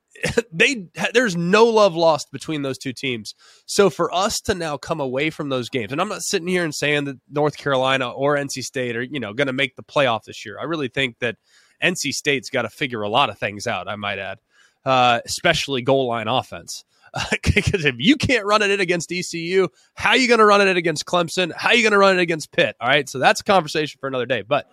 they 0.52 0.86
there's 1.12 1.36
no 1.36 1.66
love 1.66 1.94
lost 1.94 2.32
between 2.32 2.62
those 2.62 2.78
two 2.78 2.94
teams. 2.94 3.34
So 3.66 3.90
for 3.90 4.12
us 4.14 4.40
to 4.42 4.54
now 4.54 4.78
come 4.78 5.00
away 5.00 5.28
from 5.30 5.50
those 5.50 5.68
games, 5.68 5.92
and 5.92 6.00
I'm 6.00 6.08
not 6.08 6.22
sitting 6.22 6.48
here 6.48 6.64
and 6.64 6.74
saying 6.74 7.04
that 7.04 7.16
North 7.30 7.58
Carolina 7.58 8.10
or 8.10 8.36
NC 8.36 8.62
State 8.62 8.96
are, 8.96 9.02
you 9.02 9.20
know, 9.20 9.34
going 9.34 9.48
to 9.48 9.52
make 9.52 9.76
the 9.76 9.82
playoff 9.82 10.24
this 10.24 10.46
year. 10.46 10.58
I 10.58 10.64
really 10.64 10.88
think 10.88 11.18
that 11.18 11.36
NC 11.82 12.12
State's 12.12 12.50
got 12.50 12.62
to 12.62 12.70
figure 12.70 13.02
a 13.02 13.08
lot 13.08 13.28
of 13.30 13.38
things 13.38 13.66
out, 13.66 13.86
I 13.86 13.96
might 13.96 14.18
add. 14.18 14.38
Uh, 14.84 15.20
especially 15.26 15.82
goal 15.82 16.06
line 16.06 16.28
offense 16.28 16.84
because 17.42 17.84
if 17.84 17.96
you 17.98 18.16
can't 18.16 18.44
run 18.44 18.62
it 18.62 18.70
in 18.70 18.80
against 18.80 19.12
ECU, 19.12 19.68
how 19.94 20.10
are 20.10 20.16
you 20.16 20.28
going 20.28 20.38
to 20.38 20.46
run 20.46 20.60
it 20.60 20.68
in 20.68 20.76
against 20.76 21.04
Clemson? 21.04 21.52
How 21.54 21.70
are 21.70 21.74
you 21.74 21.82
going 21.82 21.92
to 21.92 21.98
run 21.98 22.18
it 22.18 22.22
against 22.22 22.52
Pitt? 22.52 22.76
All 22.80 22.88
right. 22.88 23.08
So 23.08 23.18
that's 23.18 23.40
a 23.40 23.44
conversation 23.44 23.98
for 24.00 24.08
another 24.08 24.26
day. 24.26 24.42
But 24.42 24.70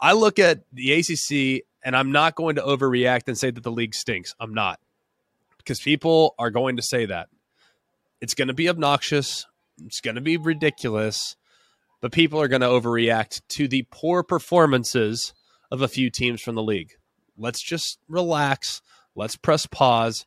I 0.00 0.12
look 0.12 0.38
at 0.38 0.64
the 0.72 0.92
ACC 0.92 1.64
and 1.82 1.96
I'm 1.96 2.12
not 2.12 2.34
going 2.34 2.56
to 2.56 2.62
overreact 2.62 3.28
and 3.28 3.38
say 3.38 3.50
that 3.50 3.62
the 3.62 3.72
league 3.72 3.94
stinks. 3.94 4.34
I'm 4.40 4.54
not 4.54 4.80
because 5.58 5.80
people 5.80 6.34
are 6.38 6.50
going 6.50 6.76
to 6.76 6.82
say 6.82 7.06
that. 7.06 7.28
It's 8.20 8.34
going 8.34 8.48
to 8.48 8.54
be 8.54 8.68
obnoxious. 8.68 9.46
It's 9.84 10.00
going 10.00 10.14
to 10.14 10.20
be 10.20 10.36
ridiculous. 10.36 11.36
But 12.00 12.12
people 12.12 12.40
are 12.40 12.48
going 12.48 12.60
to 12.60 12.68
overreact 12.68 13.40
to 13.50 13.66
the 13.66 13.86
poor 13.90 14.22
performances 14.22 15.32
of 15.70 15.80
a 15.80 15.88
few 15.88 16.10
teams 16.10 16.42
from 16.42 16.54
the 16.54 16.62
league. 16.62 16.92
Let's 17.36 17.62
just 17.62 17.98
relax. 18.08 18.82
Let's 19.14 19.36
press 19.36 19.66
pause 19.66 20.26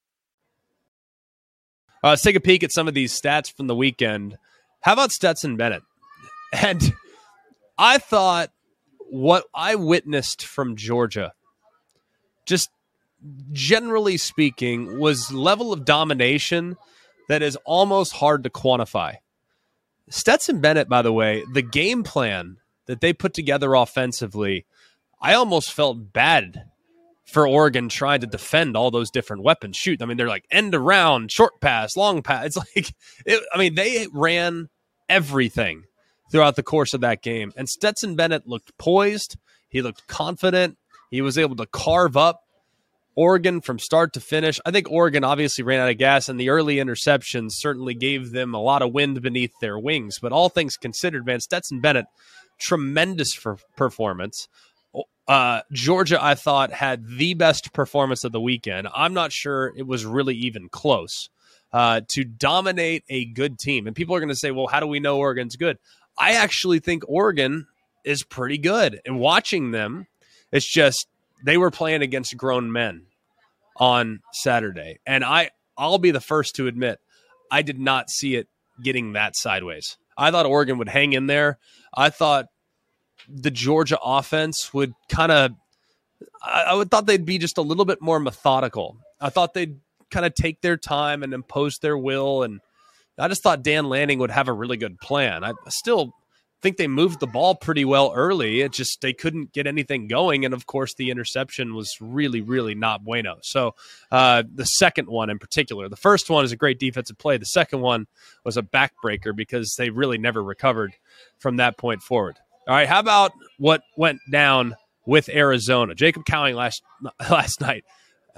Uh, 2.03 2.09
let's 2.09 2.21
take 2.21 2.35
a 2.35 2.41
peek 2.41 2.63
at 2.63 2.71
some 2.71 2.87
of 2.87 2.93
these 2.93 3.19
stats 3.19 3.55
from 3.55 3.67
the 3.67 3.75
weekend. 3.75 4.37
How 4.81 4.93
about 4.93 5.11
Stetson 5.11 5.57
Bennett? 5.57 5.83
And 6.53 6.93
I 7.77 7.97
thought 7.97 8.51
what 8.97 9.45
I 9.55 9.75
witnessed 9.75 10.45
from 10.45 10.75
Georgia 10.75 11.31
just 12.45 12.69
generally 13.51 14.17
speaking, 14.17 14.99
was 14.99 15.31
level 15.31 15.71
of 15.71 15.85
domination 15.85 16.77
that 17.27 17.41
is 17.41 17.55
almost 17.65 18.13
hard 18.13 18.43
to 18.43 18.49
quantify. 18.49 19.15
Stetson 20.09 20.59
Bennett, 20.59 20.89
by 20.89 21.01
the 21.01 21.13
way, 21.13 21.43
the 21.53 21.61
game 21.61 22.03
plan 22.03 22.57
that 22.87 22.99
they 22.99 23.13
put 23.13 23.33
together 23.33 23.73
offensively, 23.75 24.65
I 25.21 25.33
almost 25.33 25.71
felt 25.71 26.11
bad 26.11 26.65
for 27.25 27.47
Oregon 27.47 27.89
trying 27.89 28.21
to 28.21 28.27
defend 28.27 28.75
all 28.75 28.91
those 28.91 29.11
different 29.11 29.43
weapons. 29.43 29.77
Shoot, 29.77 30.01
I 30.01 30.05
mean, 30.05 30.17
they're 30.17 30.27
like 30.27 30.45
end 30.51 30.75
around, 30.75 31.31
short 31.31 31.61
pass, 31.61 31.95
long 31.95 32.21
pass. 32.21 32.45
It's 32.45 32.57
like, 32.57 32.93
it, 33.25 33.43
I 33.53 33.57
mean, 33.57 33.75
they 33.75 34.07
ran 34.11 34.69
everything 35.07 35.83
throughout 36.31 36.55
the 36.55 36.63
course 36.63 36.93
of 36.93 37.01
that 37.01 37.21
game. 37.21 37.51
And 37.55 37.69
Stetson 37.69 38.15
Bennett 38.15 38.47
looked 38.47 38.77
poised. 38.77 39.37
He 39.69 39.81
looked 39.81 40.07
confident. 40.07 40.77
He 41.09 41.21
was 41.21 41.37
able 41.37 41.57
to 41.57 41.65
carve 41.65 42.15
up 42.15 42.41
Oregon 43.15 43.59
from 43.61 43.77
start 43.77 44.13
to 44.13 44.21
finish. 44.21 44.59
I 44.65 44.71
think 44.71 44.89
Oregon 44.89 45.23
obviously 45.23 45.63
ran 45.63 45.81
out 45.81 45.89
of 45.89 45.97
gas, 45.97 46.29
and 46.29 46.39
the 46.39 46.49
early 46.49 46.77
interceptions 46.77 47.51
certainly 47.51 47.93
gave 47.93 48.31
them 48.31 48.53
a 48.53 48.61
lot 48.61 48.81
of 48.81 48.93
wind 48.93 49.21
beneath 49.21 49.51
their 49.59 49.77
wings. 49.77 50.19
But 50.21 50.31
all 50.31 50.49
things 50.49 50.77
considered, 50.77 51.25
man, 51.25 51.41
Stetson 51.41 51.81
Bennett, 51.81 52.05
tremendous 52.57 53.33
for 53.33 53.57
performance. 53.75 54.47
Uh, 55.27 55.61
Georgia, 55.71 56.23
I 56.23 56.35
thought, 56.35 56.71
had 56.71 57.05
the 57.07 57.35
best 57.35 57.73
performance 57.73 58.23
of 58.23 58.31
the 58.31 58.41
weekend. 58.41 58.87
I'm 58.93 59.13
not 59.13 59.31
sure 59.31 59.73
it 59.77 59.87
was 59.87 60.05
really 60.05 60.35
even 60.35 60.69
close. 60.69 61.29
Uh, 61.73 62.01
to 62.09 62.25
dominate 62.25 63.05
a 63.07 63.23
good 63.23 63.57
team. 63.57 63.87
And 63.87 63.95
people 63.95 64.13
are 64.13 64.19
going 64.19 64.27
to 64.27 64.35
say, 64.35 64.51
well, 64.51 64.67
how 64.67 64.81
do 64.81 64.87
we 64.87 64.99
know 64.99 65.19
Oregon's 65.19 65.55
good? 65.55 65.77
I 66.17 66.33
actually 66.33 66.79
think 66.79 67.03
Oregon 67.07 67.65
is 68.03 68.23
pretty 68.23 68.57
good. 68.57 68.99
And 69.05 69.19
watching 69.19 69.71
them, 69.71 70.07
it's 70.51 70.67
just 70.67 71.07
they 71.43 71.57
were 71.57 71.71
playing 71.71 72.01
against 72.01 72.35
grown 72.35 72.71
men 72.71 73.03
on 73.77 74.19
Saturday. 74.33 74.99
And 75.05 75.23
I 75.23 75.51
I'll 75.77 75.97
be 75.97 76.11
the 76.11 76.19
first 76.19 76.55
to 76.57 76.67
admit 76.67 76.99
I 77.49 77.61
did 77.61 77.79
not 77.79 78.09
see 78.09 78.35
it 78.35 78.47
getting 78.83 79.13
that 79.13 79.35
sideways. 79.35 79.97
I 80.17 80.31
thought 80.31 80.45
Oregon 80.45 80.77
would 80.77 80.89
hang 80.89 81.13
in 81.13 81.27
there. 81.27 81.57
I 81.93 82.09
thought 82.09 82.47
the 83.27 83.51
Georgia 83.51 83.99
offense 84.03 84.73
would 84.73 84.93
kind 85.09 85.31
of 85.31 85.51
I, 86.43 86.63
I 86.69 86.73
would 86.73 86.91
thought 86.91 87.05
they'd 87.05 87.25
be 87.25 87.37
just 87.37 87.57
a 87.57 87.61
little 87.61 87.85
bit 87.85 88.01
more 88.01 88.19
methodical. 88.19 88.97
I 89.19 89.29
thought 89.29 89.53
they'd 89.53 89.79
kind 90.09 90.25
of 90.25 90.33
take 90.35 90.61
their 90.61 90.77
time 90.77 91.23
and 91.23 91.33
impose 91.33 91.77
their 91.77 91.97
will 91.97 92.43
and 92.43 92.59
I 93.17 93.27
just 93.27 93.43
thought 93.43 93.63
Dan 93.63 93.85
Lanning 93.85 94.19
would 94.19 94.31
have 94.31 94.47
a 94.47 94.53
really 94.53 94.77
good 94.77 94.97
plan. 94.99 95.43
I 95.43 95.53
still 95.67 96.13
think 96.61 96.77
they 96.77 96.87
moved 96.87 97.19
the 97.19 97.27
ball 97.27 97.55
pretty 97.55 97.85
well 97.85 98.13
early. 98.15 98.61
It 98.61 98.71
just 98.71 99.01
they 99.01 99.13
couldn't 99.13 99.51
get 99.51 99.67
anything 99.67 100.07
going, 100.07 100.45
and 100.45 100.53
of 100.53 100.65
course 100.65 100.93
the 100.93 101.09
interception 101.09 101.75
was 101.75 101.97
really, 101.99 102.41
really 102.41 102.75
not 102.75 103.03
bueno. 103.03 103.37
So 103.41 103.75
uh, 104.11 104.43
the 104.53 104.65
second 104.65 105.07
one 105.07 105.29
in 105.29 105.39
particular, 105.39 105.89
the 105.89 105.95
first 105.95 106.29
one 106.29 106.45
is 106.45 106.51
a 106.51 106.57
great 106.57 106.79
defensive 106.79 107.17
play. 107.17 107.37
The 107.37 107.45
second 107.45 107.81
one 107.81 108.07
was 108.43 108.57
a 108.57 108.63
backbreaker 108.63 109.35
because 109.35 109.75
they 109.77 109.89
really 109.89 110.17
never 110.17 110.43
recovered 110.43 110.93
from 111.37 111.57
that 111.57 111.77
point 111.77 112.01
forward. 112.01 112.37
All 112.67 112.75
right, 112.75 112.87
how 112.87 112.99
about 112.99 113.31
what 113.57 113.81
went 113.97 114.19
down 114.31 114.75
with 115.05 115.29
Arizona? 115.29 115.95
Jacob 115.95 116.25
Cowing 116.25 116.55
last 116.55 116.83
last 117.29 117.61
night. 117.61 117.83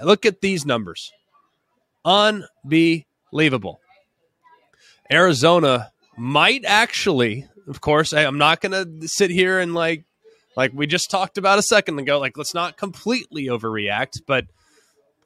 Look 0.02 0.26
at 0.26 0.40
these 0.40 0.66
numbers, 0.66 1.12
unbelievable. 2.04 3.80
Arizona 5.10 5.92
might 6.16 6.64
actually 6.64 7.46
of 7.66 7.80
course, 7.80 8.12
I, 8.12 8.22
am 8.22 8.38
not 8.38 8.60
going 8.60 9.00
to 9.00 9.08
sit 9.08 9.30
here 9.30 9.58
and 9.58 9.74
like, 9.74 10.04
like 10.56 10.72
we 10.72 10.86
just 10.86 11.10
talked 11.10 11.38
about 11.38 11.58
a 11.58 11.62
second 11.62 11.98
ago, 11.98 12.18
like 12.18 12.36
let's 12.36 12.54
not 12.54 12.76
completely 12.76 13.46
overreact, 13.46 14.22
but 14.26 14.46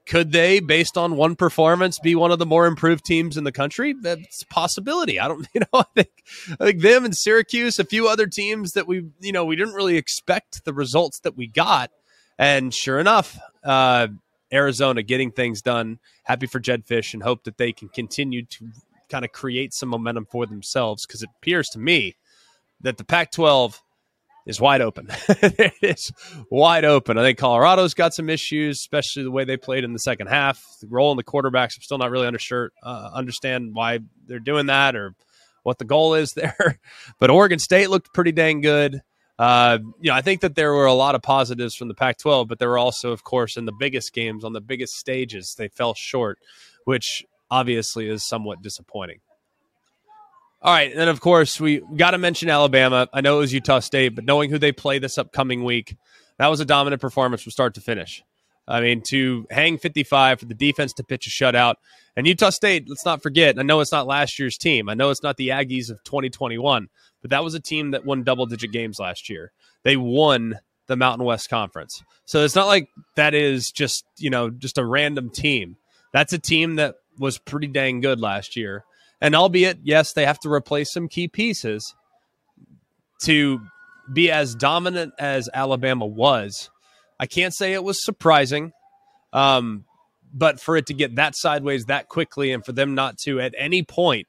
could 0.09 0.33
they, 0.33 0.59
based 0.59 0.97
on 0.97 1.17
one 1.17 1.37
performance, 1.37 1.99
be 1.99 2.15
one 2.15 2.33
of 2.33 2.39
the 2.39 2.47
more 2.47 2.67
improved 2.67 3.05
teams 3.05 3.37
in 3.37 3.45
the 3.45 3.53
country? 3.53 3.93
That's 3.93 4.43
a 4.43 4.47
possibility. 4.47 5.21
I 5.21 5.29
don't, 5.29 5.47
you 5.55 5.61
know, 5.61 5.81
I 5.81 5.85
think, 5.95 6.25
I 6.59 6.65
think 6.65 6.81
them 6.81 7.05
and 7.05 7.15
Syracuse, 7.15 7.79
a 7.79 7.85
few 7.85 8.09
other 8.09 8.27
teams 8.27 8.73
that 8.73 8.89
we, 8.89 9.07
you 9.21 9.33
know, 9.33 9.45
we 9.45 9.55
didn't 9.55 9.75
really 9.75 9.97
expect 9.97 10.65
the 10.65 10.73
results 10.73 11.21
that 11.21 11.37
we 11.37 11.47
got, 11.47 11.91
and 12.39 12.75
sure 12.75 12.99
enough, 12.99 13.39
uh, 13.63 14.09
Arizona 14.51 15.03
getting 15.03 15.31
things 15.31 15.61
done. 15.61 15.99
Happy 16.23 16.47
for 16.47 16.59
Jedd 16.59 16.87
Fisch 16.87 17.13
and 17.13 17.23
hope 17.23 17.45
that 17.45 17.59
they 17.59 17.73
can 17.73 17.89
continue 17.91 18.45
to 18.47 18.71
kind 19.11 19.25
of 19.25 19.33
create 19.33 19.75
some 19.75 19.91
momentum 19.91 20.27
for 20.31 20.47
themselves 20.47 21.07
because 21.07 21.23
it 21.23 21.29
appears 21.37 21.69
to 21.69 21.79
me 21.79 22.17
that 22.81 22.97
the 22.97 23.05
Pac 23.05 23.31
12 23.33 23.83
is 24.49 24.61
wide 24.61 24.81
open. 24.81 25.07
it's 25.29 26.11
wide 26.51 26.85
open. 26.85 27.19
I 27.19 27.23
think 27.23 27.39
Colorado's 27.39 27.95
got 27.95 28.15
some 28.15 28.31
issues, 28.31 28.79
especially 28.79 29.23
the 29.23 29.31
way 29.31 29.45
they 29.45 29.59
played 29.59 29.85
in 29.85 29.93
the 29.93 29.99
second 29.99 30.29
half. 30.29 30.65
The 30.81 30.89
role 30.89 31.11
in 31.13 31.19
the 31.19 31.23
quarterbacks, 31.23 31.77
I'm 31.77 31.83
still 31.83 31.99
not 31.99 32.11
really 32.11 32.27
undersure, 32.27 32.71
uh, 32.83 33.11
understand 33.13 33.75
why 33.75 34.01
they're 34.27 34.41
doing 34.41 34.67
that 34.67 34.97
or 34.97 35.15
what 35.63 35.79
the 35.79 35.85
goal 35.85 36.15
is 36.15 36.33
there. 36.37 36.81
but 37.21 37.31
Oregon 37.31 37.59
State 37.59 37.91
looked 37.91 38.13
pretty 38.15 38.33
dang 38.33 38.63
good. 38.63 39.03
Uh, 39.39 39.79
you 40.01 40.11
know, 40.11 40.17
I 40.17 40.23
think 40.23 40.41
that 40.41 40.57
there 40.57 40.73
were 40.73 40.87
a 40.87 40.95
lot 40.95 41.15
of 41.15 41.23
positives 41.23 41.77
from 41.77 41.87
the 41.87 41.95
Pac-12, 41.95 42.49
but 42.49 42.59
there 42.59 42.71
were 42.71 42.79
also, 42.79 43.13
of 43.13 43.23
course, 43.23 43.57
in 43.57 43.67
the 43.67 43.73
biggest 43.79 44.13
games 44.13 44.43
on 44.43 44.53
the 44.53 44.61
biggest 44.61 44.95
stages, 44.95 45.55
they 45.57 45.69
fell 45.69 45.95
short, 45.95 46.39
which 46.87 47.25
obviously 47.51 48.09
is 48.09 48.27
somewhat 48.27 48.63
disappointing. 48.63 49.21
All 50.61 50.75
right, 50.75 50.91
and 50.91 50.99
then 50.99 51.09
of 51.09 51.21
course 51.21 51.61
we 51.61 51.81
got 51.97 52.11
to 52.13 52.19
mention 52.19 52.51
Alabama. 52.51 53.09
I 53.13 53.21
know 53.21 53.37
it 53.37 53.41
was 53.41 53.53
Utah 53.53 53.79
State, 53.79 54.17
but 54.17 54.25
knowing 54.25 54.51
who 54.51 54.59
they 54.59 54.73
play 54.73 54.99
this 54.99 55.17
upcoming 55.17 55.63
week, 55.63 55.97
that 56.39 56.49
was 56.49 56.59
a 56.59 56.65
dominant 56.65 57.01
performance 57.01 57.43
from 57.43 57.53
start 57.53 57.75
to 57.75 57.81
finish. 57.81 58.25
I 58.67 58.81
mean, 58.81 59.03
to 59.09 59.47
hang 59.51 59.79
55 59.79 60.41
for 60.41 60.47
the 60.47 60.55
defense 60.55 60.93
to 60.95 61.05
pitch 61.05 61.29
a 61.29 61.31
shutout, 61.31 61.77
and 62.17 62.27
Utah 62.27 62.51
State. 62.51 62.89
Let's 62.89 63.05
not 63.05 63.23
forget. 63.23 63.57
I 63.57 63.63
know 63.63 63.79
it's 63.79 63.93
not 63.93 64.09
last 64.09 64.39
year's 64.39 64.59
team. 64.59 64.89
I 64.89 64.95
know 64.95 65.11
it's 65.11 65.23
not 65.23 65.37
the 65.37 65.49
Aggies 65.51 65.91
of 65.91 66.03
2021, 66.03 66.89
but 67.23 67.31
that 67.31 67.45
was 67.45 67.55
a 67.55 67.61
team 67.61 67.93
that 67.93 68.05
won 68.05 68.25
double-digit 68.25 68.73
games 68.73 68.99
last 68.99 69.31
year. 69.31 69.53
They 69.85 69.97
won 69.97 70.59
the 70.89 70.97
Mountain 70.97 71.25
West 71.25 71.49
Conference, 71.49 72.03
so 72.25 72.45
it's 72.45 72.57
not 72.57 72.67
like 72.67 72.89
that 73.15 73.33
is 73.33 73.71
just 73.71 74.05
you 74.17 74.31
know 74.31 74.51
just 74.51 74.77
a 74.77 74.85
random 74.85 75.31
team. 75.31 75.77
That's 76.13 76.33
a 76.33 76.39
team 76.39 76.77
that 76.77 76.97
was 77.17 77.39
pretty 77.39 77.69
dang 77.69 78.01
good 78.01 78.19
last 78.19 78.57
year 78.57 78.85
and 79.21 79.35
albeit, 79.35 79.79
yes, 79.83 80.13
they 80.13 80.25
have 80.25 80.39
to 80.41 80.51
replace 80.51 80.93
some 80.93 81.09
key 81.09 81.29
pieces 81.29 81.95
to 83.23 83.61
be 84.13 84.31
as 84.31 84.55
dominant 84.55 85.13
as 85.19 85.49
Alabama 85.53 86.07
was. 86.07 86.71
I 87.21 87.27
can't 87.27 87.55
say 87.55 87.73
it 87.73 87.83
was 87.83 88.05
surprising, 88.05 88.73
um, 89.33 89.85
but 90.33 90.61
for 90.61 90.77
it 90.77 90.87
to 90.87 90.95
get 90.95 91.17
that 91.17 91.35
sideways 91.37 91.87
that 91.87 92.09
quickly 92.09 92.53
and 92.53 92.65
for 92.65 92.73
them 92.73 92.95
not 92.95 93.19
to 93.25 93.41
at 93.41 93.55
any 93.59 93.83
point, 93.83 94.29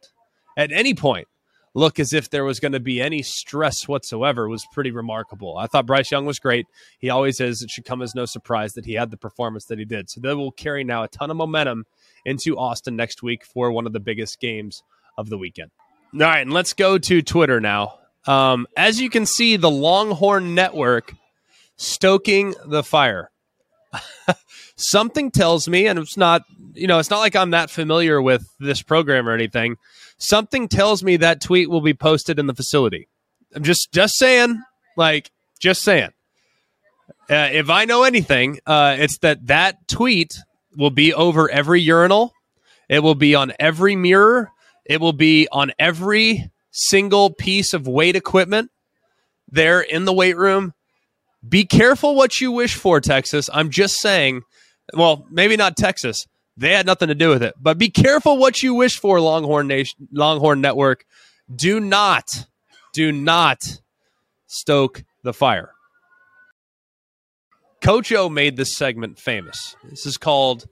at 0.57 0.71
any 0.71 0.93
point, 0.93 1.27
look 1.75 1.99
as 1.99 2.13
if 2.13 2.29
there 2.29 2.43
was 2.43 2.59
going 2.59 2.71
to 2.71 2.79
be 2.79 2.99
any 3.01 3.21
stress 3.21 3.87
whatsoever 3.87 4.49
was 4.49 4.65
pretty 4.73 4.91
remarkable. 4.91 5.57
I 5.57 5.67
thought 5.67 5.85
Bryce 5.85 6.11
Young 6.11 6.25
was 6.25 6.39
great. 6.39 6.65
He 6.97 7.09
always 7.09 7.39
is. 7.39 7.61
It 7.61 7.69
should 7.69 7.85
come 7.85 8.01
as 8.01 8.15
no 8.15 8.25
surprise 8.25 8.73
that 8.73 8.85
he 8.85 8.93
had 8.93 9.11
the 9.11 9.17
performance 9.17 9.65
that 9.65 9.79
he 9.79 9.85
did. 9.85 10.09
So 10.09 10.19
they 10.19 10.33
will 10.33 10.51
carry 10.51 10.83
now 10.83 11.03
a 11.03 11.07
ton 11.07 11.29
of 11.29 11.37
momentum 11.37 11.85
into 12.25 12.57
Austin 12.57 12.95
next 12.95 13.23
week 13.23 13.45
for 13.45 13.71
one 13.71 13.85
of 13.85 13.93
the 13.93 13.99
biggest 13.99 14.39
games 14.39 14.83
of 15.17 15.29
the 15.29 15.37
weekend. 15.37 15.71
All 16.13 16.19
right, 16.21 16.41
and 16.41 16.53
let's 16.53 16.73
go 16.73 16.97
to 16.97 17.21
Twitter 17.21 17.59
now. 17.59 17.99
Um, 18.25 18.67
as 18.75 18.99
you 18.99 19.09
can 19.09 19.25
see, 19.25 19.57
the 19.57 19.69
Longhorn 19.69 20.55
Network 20.55 21.13
stoking 21.77 22.53
the 22.65 22.83
fire. 22.83 23.31
Something 24.75 25.31
tells 25.31 25.67
me, 25.67 25.87
and 25.87 25.99
it's 25.99 26.17
not, 26.17 26.43
you 26.73 26.87
know, 26.87 26.99
it's 26.99 27.09
not 27.09 27.19
like 27.19 27.35
I'm 27.35 27.51
that 27.51 27.69
familiar 27.69 28.21
with 28.21 28.43
this 28.59 28.81
program 28.81 29.27
or 29.27 29.33
anything. 29.33 29.77
Something 30.17 30.67
tells 30.67 31.03
me 31.03 31.17
that 31.17 31.41
tweet 31.41 31.69
will 31.69 31.81
be 31.81 31.93
posted 31.93 32.39
in 32.39 32.47
the 32.47 32.53
facility. 32.53 33.07
I'm 33.55 33.63
just, 33.63 33.89
just 33.91 34.17
saying, 34.17 34.61
like, 34.95 35.31
just 35.59 35.81
saying. 35.81 36.11
Uh, 37.29 37.49
if 37.51 37.69
I 37.69 37.85
know 37.85 38.03
anything, 38.03 38.59
uh, 38.65 38.95
it's 38.97 39.19
that 39.19 39.47
that 39.47 39.87
tweet 39.87 40.39
will 40.79 40.89
be 40.89 41.13
over 41.13 41.51
every 41.51 41.81
urinal. 41.81 42.33
It 42.87 43.03
will 43.03 43.13
be 43.13 43.35
on 43.35 43.53
every 43.59 43.95
mirror. 43.95 44.49
It 44.85 44.99
will 45.01 45.13
be 45.13 45.47
on 45.51 45.73
every 45.77 46.49
single 46.71 47.29
piece 47.29 47.73
of 47.73 47.87
weight 47.87 48.15
equipment 48.15 48.71
there 49.51 49.81
in 49.81 50.05
the 50.05 50.13
weight 50.13 50.37
room. 50.37 50.73
Be 51.47 51.65
careful 51.65 52.15
what 52.15 52.41
you 52.41 52.51
wish 52.51 52.75
for, 52.75 52.99
Texas. 53.01 53.49
I'm 53.53 53.69
just 53.69 53.99
saying, 53.99 54.41
well, 54.93 55.27
maybe 55.29 55.57
not 55.57 55.77
Texas. 55.77 56.25
They 56.57 56.73
had 56.73 56.85
nothing 56.85 57.09
to 57.09 57.15
do 57.15 57.29
with 57.29 57.43
it. 57.43 57.55
But 57.61 57.77
be 57.77 57.89
careful 57.89 58.37
what 58.37 58.63
you 58.63 58.73
wish 58.73 58.97
for, 58.99 59.21
Longhorn 59.21 59.67
Nation, 59.67 60.07
Longhorn 60.11 60.61
Network. 60.61 61.05
Do 61.53 61.79
not, 61.79 62.45
do 62.93 63.11
not 63.11 63.81
stoke 64.47 65.03
the 65.23 65.33
fire. 65.33 65.71
Coach 67.81 68.11
O 68.11 68.29
made 68.29 68.57
this 68.57 68.75
segment 68.75 69.19
famous. 69.19 69.75
This 69.89 70.05
is 70.05 70.17
called 70.17 70.65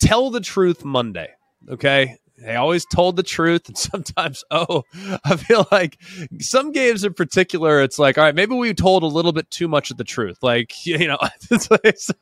Tell 0.00 0.30
the 0.30 0.40
Truth 0.40 0.84
Monday. 0.84 1.28
Okay. 1.68 2.16
they 2.40 2.54
always 2.54 2.86
told 2.86 3.16
the 3.16 3.22
truth 3.24 3.66
and 3.66 3.76
sometimes 3.90 4.44
oh 4.52 4.84
i 5.24 5.34
feel 5.36 5.66
like 5.72 5.98
some 6.38 6.70
games 6.70 7.02
in 7.02 7.12
particular 7.12 7.82
it's 7.82 7.98
like 7.98 8.16
all 8.16 8.22
right 8.22 8.34
maybe 8.36 8.54
we 8.54 8.72
told 8.72 9.02
a 9.02 9.06
little 9.06 9.32
bit 9.32 9.50
too 9.50 9.66
much 9.66 9.90
of 9.90 9.96
the 9.96 10.04
truth 10.04 10.38
like 10.40 10.72
you 10.86 11.08
know 11.08 11.18
so 11.96 12.14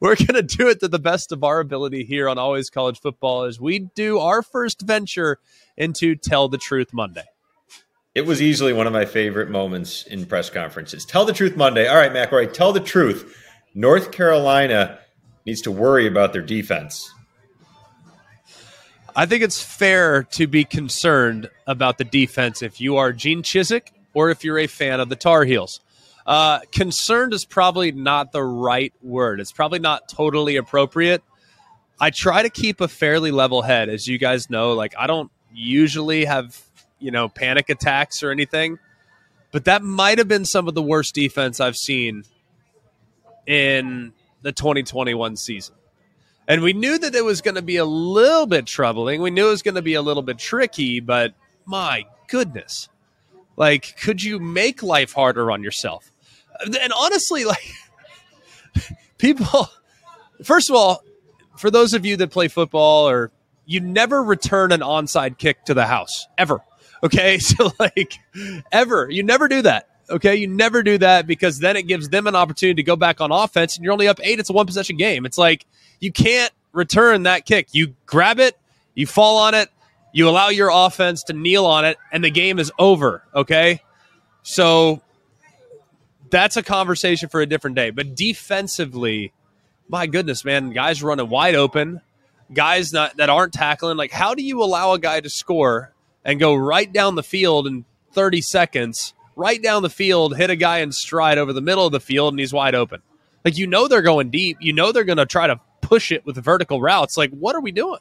we're 0.00 0.16
gonna 0.16 0.42
do 0.42 0.68
it 0.68 0.80
to 0.80 0.88
the 0.88 0.98
best 0.98 1.30
of 1.30 1.44
our 1.44 1.60
ability 1.60 2.02
here 2.04 2.28
on 2.28 2.38
always 2.38 2.68
college 2.70 2.98
football 3.00 3.44
as 3.44 3.60
we 3.60 3.78
do 3.94 4.18
our 4.18 4.42
first 4.42 4.82
venture 4.82 5.38
into 5.76 6.16
tell 6.16 6.48
the 6.48 6.58
truth 6.58 6.92
monday 6.92 7.24
it 8.16 8.26
was 8.26 8.42
easily 8.42 8.72
one 8.72 8.88
of 8.88 8.92
my 8.92 9.04
favorite 9.04 9.48
moments 9.48 10.02
in 10.08 10.26
press 10.26 10.50
conferences 10.50 11.04
tell 11.04 11.24
the 11.24 11.32
truth 11.32 11.56
monday 11.56 11.86
all 11.86 11.96
right 11.96 12.12
mcelroy 12.12 12.52
tell 12.52 12.72
the 12.72 12.80
truth 12.80 13.38
north 13.74 14.12
carolina 14.12 14.98
needs 15.46 15.60
to 15.60 15.70
worry 15.70 16.06
about 16.06 16.32
their 16.32 16.42
defense 16.42 17.12
I 19.14 19.26
think 19.26 19.42
it's 19.42 19.62
fair 19.62 20.22
to 20.22 20.46
be 20.46 20.64
concerned 20.64 21.50
about 21.66 21.98
the 21.98 22.04
defense 22.04 22.62
if 22.62 22.80
you 22.80 22.96
are 22.96 23.12
Gene 23.12 23.42
Chizik 23.42 23.88
or 24.14 24.30
if 24.30 24.42
you're 24.42 24.58
a 24.58 24.66
fan 24.66 25.00
of 25.00 25.08
the 25.08 25.16
Tar 25.16 25.44
Heels. 25.44 25.80
Uh, 26.26 26.60
concerned 26.70 27.34
is 27.34 27.44
probably 27.44 27.92
not 27.92 28.32
the 28.32 28.42
right 28.42 28.92
word. 29.02 29.40
It's 29.40 29.52
probably 29.52 29.80
not 29.80 30.08
totally 30.08 30.56
appropriate. 30.56 31.22
I 32.00 32.10
try 32.10 32.42
to 32.42 32.50
keep 32.50 32.80
a 32.80 32.88
fairly 32.88 33.32
level 33.32 33.62
head, 33.62 33.88
as 33.88 34.06
you 34.06 34.18
guys 34.18 34.48
know. 34.48 34.72
Like, 34.72 34.94
I 34.98 35.06
don't 35.06 35.30
usually 35.52 36.24
have, 36.24 36.58
you 36.98 37.10
know, 37.10 37.28
panic 37.28 37.68
attacks 37.68 38.22
or 38.22 38.30
anything, 38.30 38.78
but 39.50 39.66
that 39.66 39.82
might 39.82 40.18
have 40.18 40.28
been 40.28 40.44
some 40.44 40.68
of 40.68 40.74
the 40.74 40.82
worst 40.82 41.14
defense 41.14 41.60
I've 41.60 41.76
seen 41.76 42.24
in 43.46 44.12
the 44.42 44.52
2021 44.52 45.36
season. 45.36 45.74
And 46.48 46.62
we 46.62 46.72
knew 46.72 46.98
that 46.98 47.14
it 47.14 47.24
was 47.24 47.40
going 47.40 47.54
to 47.54 47.62
be 47.62 47.76
a 47.76 47.84
little 47.84 48.46
bit 48.46 48.66
troubling. 48.66 49.22
We 49.22 49.30
knew 49.30 49.46
it 49.46 49.50
was 49.50 49.62
going 49.62 49.76
to 49.76 49.82
be 49.82 49.94
a 49.94 50.02
little 50.02 50.22
bit 50.22 50.38
tricky, 50.38 51.00
but 51.00 51.34
my 51.64 52.04
goodness. 52.28 52.88
Like, 53.56 53.96
could 54.00 54.22
you 54.22 54.38
make 54.38 54.82
life 54.82 55.12
harder 55.12 55.50
on 55.50 55.62
yourself? 55.62 56.10
And 56.60 56.92
honestly, 56.96 57.44
like, 57.46 57.64
people, 59.18 59.68
first 60.42 60.68
of 60.68 60.76
all, 60.76 61.02
for 61.56 61.70
those 61.70 61.94
of 61.94 62.04
you 62.04 62.16
that 62.16 62.30
play 62.30 62.48
football 62.48 63.08
or 63.08 63.30
you 63.66 63.80
never 63.80 64.22
return 64.22 64.72
an 64.72 64.80
onside 64.80 65.38
kick 65.38 65.64
to 65.66 65.74
the 65.74 65.86
house 65.86 66.26
ever. 66.36 66.60
Okay. 67.04 67.38
So, 67.40 67.70
like, 67.78 68.18
ever. 68.70 69.08
You 69.10 69.22
never 69.22 69.48
do 69.48 69.62
that. 69.62 69.88
Okay. 70.12 70.36
You 70.36 70.46
never 70.46 70.82
do 70.82 70.98
that 70.98 71.26
because 71.26 71.58
then 71.58 71.76
it 71.76 71.86
gives 71.86 72.08
them 72.08 72.26
an 72.26 72.36
opportunity 72.36 72.82
to 72.82 72.86
go 72.86 72.96
back 72.96 73.20
on 73.20 73.32
offense 73.32 73.76
and 73.76 73.84
you're 73.84 73.92
only 73.92 74.08
up 74.08 74.20
eight. 74.22 74.38
It's 74.38 74.50
a 74.50 74.52
one 74.52 74.66
possession 74.66 74.96
game. 74.96 75.26
It's 75.26 75.38
like, 75.38 75.66
you 76.00 76.12
can't 76.12 76.52
return 76.72 77.24
that 77.24 77.46
kick. 77.46 77.68
You 77.72 77.94
grab 78.06 78.38
it, 78.38 78.58
you 78.94 79.06
fall 79.06 79.38
on 79.38 79.54
it, 79.54 79.68
you 80.12 80.28
allow 80.28 80.48
your 80.48 80.70
offense 80.72 81.24
to 81.24 81.32
kneel 81.32 81.64
on 81.64 81.84
it, 81.84 81.96
and 82.12 82.22
the 82.22 82.30
game 82.30 82.58
is 82.58 82.70
over. 82.78 83.22
Okay. 83.34 83.82
So 84.42 85.00
that's 86.30 86.56
a 86.56 86.62
conversation 86.62 87.28
for 87.28 87.40
a 87.40 87.46
different 87.46 87.76
day. 87.76 87.90
But 87.90 88.14
defensively, 88.14 89.32
my 89.88 90.06
goodness, 90.06 90.44
man, 90.44 90.70
guys 90.72 91.02
running 91.02 91.28
wide 91.28 91.54
open, 91.54 92.00
guys 92.52 92.92
not, 92.92 93.16
that 93.18 93.30
aren't 93.30 93.52
tackling. 93.52 93.96
Like, 93.96 94.12
how 94.12 94.34
do 94.34 94.42
you 94.42 94.62
allow 94.62 94.92
a 94.92 94.98
guy 94.98 95.20
to 95.20 95.30
score 95.30 95.92
and 96.24 96.40
go 96.40 96.54
right 96.54 96.92
down 96.92 97.14
the 97.14 97.22
field 97.22 97.66
in 97.66 97.84
30 98.12 98.40
seconds, 98.40 99.14
right 99.36 99.62
down 99.62 99.82
the 99.82 99.90
field, 99.90 100.36
hit 100.36 100.50
a 100.50 100.56
guy 100.56 100.78
in 100.78 100.92
stride 100.92 101.38
over 101.38 101.52
the 101.52 101.60
middle 101.60 101.86
of 101.86 101.92
the 101.92 102.00
field, 102.00 102.32
and 102.32 102.40
he's 102.40 102.52
wide 102.52 102.74
open? 102.74 103.02
Like, 103.44 103.56
you 103.56 103.66
know, 103.66 103.88
they're 103.88 104.02
going 104.02 104.30
deep. 104.30 104.58
You 104.60 104.72
know, 104.72 104.92
they're 104.92 105.04
going 105.04 105.18
to 105.18 105.26
try 105.26 105.46
to 105.46 105.60
push 105.80 106.12
it 106.12 106.24
with 106.24 106.36
vertical 106.36 106.80
routes. 106.80 107.16
Like, 107.16 107.30
what 107.30 107.54
are 107.56 107.60
we 107.60 107.72
doing? 107.72 108.00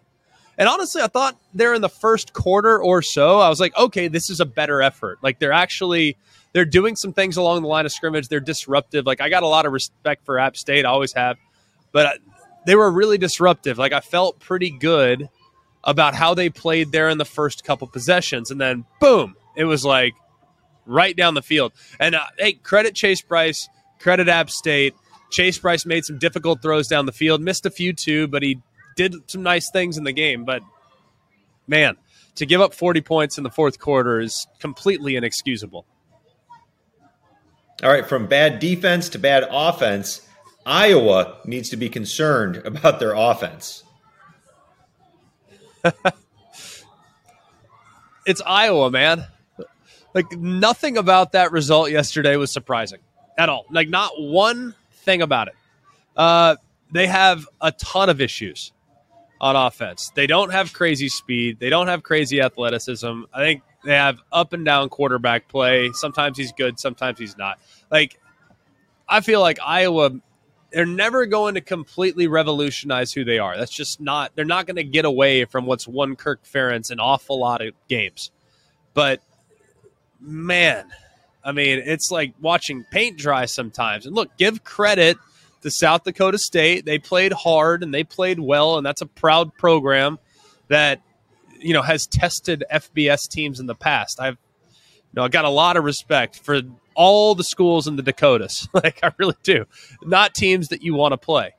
And 0.58 0.70
honestly, 0.70 1.02
I 1.02 1.08
thought 1.08 1.38
there 1.54 1.74
in 1.74 1.82
the 1.82 1.89
first 1.89 2.34
quarter 2.34 2.80
or 2.82 3.02
so, 3.02 3.39
I 3.39 3.50
was 3.50 3.60
like, 3.60 3.76
okay, 3.78 4.08
this 4.08 4.30
is 4.30 4.39
a 4.39 4.46
better 4.46 4.82
effort. 4.82 5.20
Like 5.22 5.39
they're 5.39 5.52
actually 5.52 6.17
they're 6.54 6.65
doing 6.65 6.96
some 6.96 7.13
things 7.13 7.38
along 7.38 7.62
the 7.62 7.67
line 7.67 7.86
of 7.86 7.91
scrimmage. 7.91 8.28
They're 8.28 8.39
disruptive. 8.39 9.06
Like 9.06 9.22
I 9.22 9.30
got 9.30 9.44
a 9.44 9.48
lot 9.48 9.65
of 9.65 9.72
respect 9.72 10.26
for 10.26 10.38
App 10.38 10.58
State, 10.58 10.86
I 10.86 10.89
always 10.89 11.13
have, 11.13 11.38
but 11.91 12.20
they 12.65 12.76
were 12.76 12.91
really 12.91 13.17
disruptive. 13.17 13.78
Like 13.78 13.94
I 13.94 14.02
felt 14.02 14.39
pretty 14.39 14.70
good 14.70 15.30
about 15.84 16.13
how 16.13 16.34
they 16.34 16.50
played 16.50 16.91
there 16.91 17.10
in 17.10 17.17
the 17.17 17.26
first 17.26 17.63
couple 17.63 17.88
possessions, 17.88 18.52
and 18.52 18.62
then 18.62 18.86
boom, 19.00 19.36
it 19.56 19.63
was 19.63 19.84
like 19.84 20.13
right 20.86 21.15
down 21.15 21.34
the 21.34 21.41
field. 21.41 21.74
And 22.00 22.15
uh, 22.15 22.26
hey, 22.38 22.54
credit 22.54 22.96
Chase 22.96 23.22
Brice, 23.22 23.70
credit 24.00 24.28
App 24.28 24.50
State. 24.50 24.94
Chase 25.30 25.58
Brice 25.58 25.86
made 25.86 26.06
some 26.06 26.17
difficult 26.20 26.62
throws 26.62 26.88
down 26.88 27.06
the 27.06 27.12
field, 27.12 27.41
missed 27.41 27.65
a 27.65 27.70
few 27.70 27.94
too, 27.94 28.28
but 28.28 28.44
he 28.44 28.60
did 28.96 29.15
some 29.28 29.44
nice 29.44 29.70
things 29.72 29.98
in 29.98 30.04
the 30.04 30.12
game. 30.12 30.44
But 30.44 30.62
man, 31.67 31.96
to 32.36 32.46
give 32.46 32.62
up 32.62 32.74
40 32.74 33.02
points 33.02 33.38
in 33.38 33.44
the 33.44 33.50
fourth 33.50 33.80
quarter 33.80 34.20
is 34.20 34.48
completely 34.60 35.15
inexcusable. 35.15 35.86
All 37.84 37.89
right, 37.89 38.06
from 38.06 38.28
bad 38.28 38.60
defense 38.60 39.10
to 39.10 39.20
bad 39.20 39.48
offense, 39.50 40.28
Iowa 40.65 41.38
needs 41.46 41.70
to 41.70 41.78
be 41.78 41.89
concerned 41.89 42.58
about 42.65 43.00
their 43.00 43.13
offense. 43.13 43.84
it's 48.26 48.41
Iowa, 48.46 48.91
man. 48.91 49.26
Like 50.13 50.32
nothing 50.34 50.97
about 50.97 51.34
that 51.34 51.52
result 51.52 51.91
yesterday 51.91 52.36
was 52.36 52.52
surprising 52.52 53.00
at 53.38 53.50
all. 53.50 53.65
Like 53.71 53.89
not 53.89 54.12
one 54.19 54.76
thing 54.91 55.21
about 55.21 55.47
it. 55.47 55.56
Uh, 56.15 56.56
they 56.91 57.08
have 57.08 57.47
a 57.62 57.71
ton 57.71 58.10
of 58.10 58.19
issues 58.19 58.74
on 59.39 59.56
offense. 59.56 60.12
They 60.15 60.28
don't 60.28 60.52
have 60.52 60.74
crazy 60.74 61.10
speed. 61.10 61.60
They 61.60 61.69
don't 61.69 61.88
have 61.88 62.04
crazy 62.04 62.41
athleticism. 62.41 63.24
I 63.34 63.39
think 63.39 63.63
they 63.84 63.95
have 63.95 64.19
up 64.32 64.54
and 64.54 64.63
down 64.63 64.89
quarterback 64.89 65.47
play. 65.47 65.89
Sometimes 65.93 66.38
he's 66.38 66.52
good, 66.52 66.80
sometimes 66.80 67.17
he's 67.17 67.38
not. 67.38 67.60
Like, 67.89 68.19
I 69.10 69.21
feel 69.21 69.41
like 69.41 69.60
Iowa, 69.65 70.12
they're 70.71 70.86
never 70.86 71.26
going 71.26 71.56
to 71.56 71.62
completely 71.62 72.28
revolutionize 72.28 73.12
who 73.12 73.24
they 73.24 73.39
are. 73.39 73.58
That's 73.58 73.71
just 73.71 74.00
not, 74.00 74.32
they're 74.36 74.45
not 74.45 74.67
going 74.67 74.76
to 74.76 74.84
get 74.84 75.06
away 75.06 75.45
from 75.45 75.65
what's 75.65 75.88
won 75.88 76.15
Kirk 76.15 76.43
Ferentz 76.43 76.91
an 76.91 77.00
awful 77.00 77.39
lot 77.39 77.62
of 77.62 77.74
games. 77.89 78.32
But 78.93 79.21
man, 80.21 80.88
I 81.43 81.51
mean, 81.51 81.81
it's 81.84 82.12
like 82.12 82.34
watching 82.39 82.86
paint 82.91 83.17
dry 83.17 83.45
sometimes. 83.45 84.05
And 84.05 84.15
look, 84.15 84.36
give 84.38 84.63
credit 84.63 85.17
to 85.62 85.71
South 85.71 86.03
Dakota 86.03 86.38
State. 86.38 86.86
They 86.86 86.99
played 86.99 87.34
hard 87.34 87.84
and 87.84 87.93
they 87.93 88.03
played 88.03 88.39
well, 88.39 88.77
and 88.77 88.86
that's 88.86 89.01
a 89.01 89.05
proud 89.05 89.55
program 89.57 90.19
that 90.67 91.01
you 91.60 91.73
know 91.73 91.81
has 91.81 92.07
tested 92.07 92.63
FBS 92.71 93.27
teams 93.29 93.60
in 93.60 93.65
the 93.65 93.75
past. 93.75 94.19
I've 94.19 94.38
you 94.67 95.13
know 95.13 95.23
I 95.23 95.27
got 95.27 95.45
a 95.45 95.49
lot 95.49 95.77
of 95.77 95.84
respect 95.84 96.39
for 96.39 96.62
all 96.95 97.36
the 97.36 97.43
schools 97.43 97.88
in 97.88 97.95
the 97.95 98.03
Dakotas. 98.03 98.67
like 98.73 98.99
I 99.03 99.12
really 99.17 99.36
do. 99.43 99.65
Not 100.03 100.34
teams 100.34 100.69
that 100.69 100.84
you 100.84 100.93
want 100.93 101.13
to 101.13 101.17
play. 101.17 101.53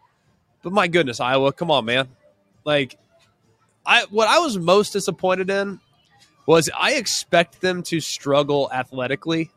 But 0.63 0.73
my 0.73 0.87
goodness, 0.87 1.21
Iowa, 1.21 1.53
come 1.53 1.71
on, 1.71 1.85
man. 1.85 2.09
Like 2.65 2.99
I 3.85 4.07
what 4.11 4.29
I 4.29 4.39
was 4.39 4.59
most 4.59 4.93
disappointed 4.93 5.51
in 5.51 5.81
was 6.47 6.71
I 6.79 6.95
expect 6.95 7.61
them 7.61 7.83
to 7.85 8.01
struggle 8.01 8.71
athletically 8.73 9.51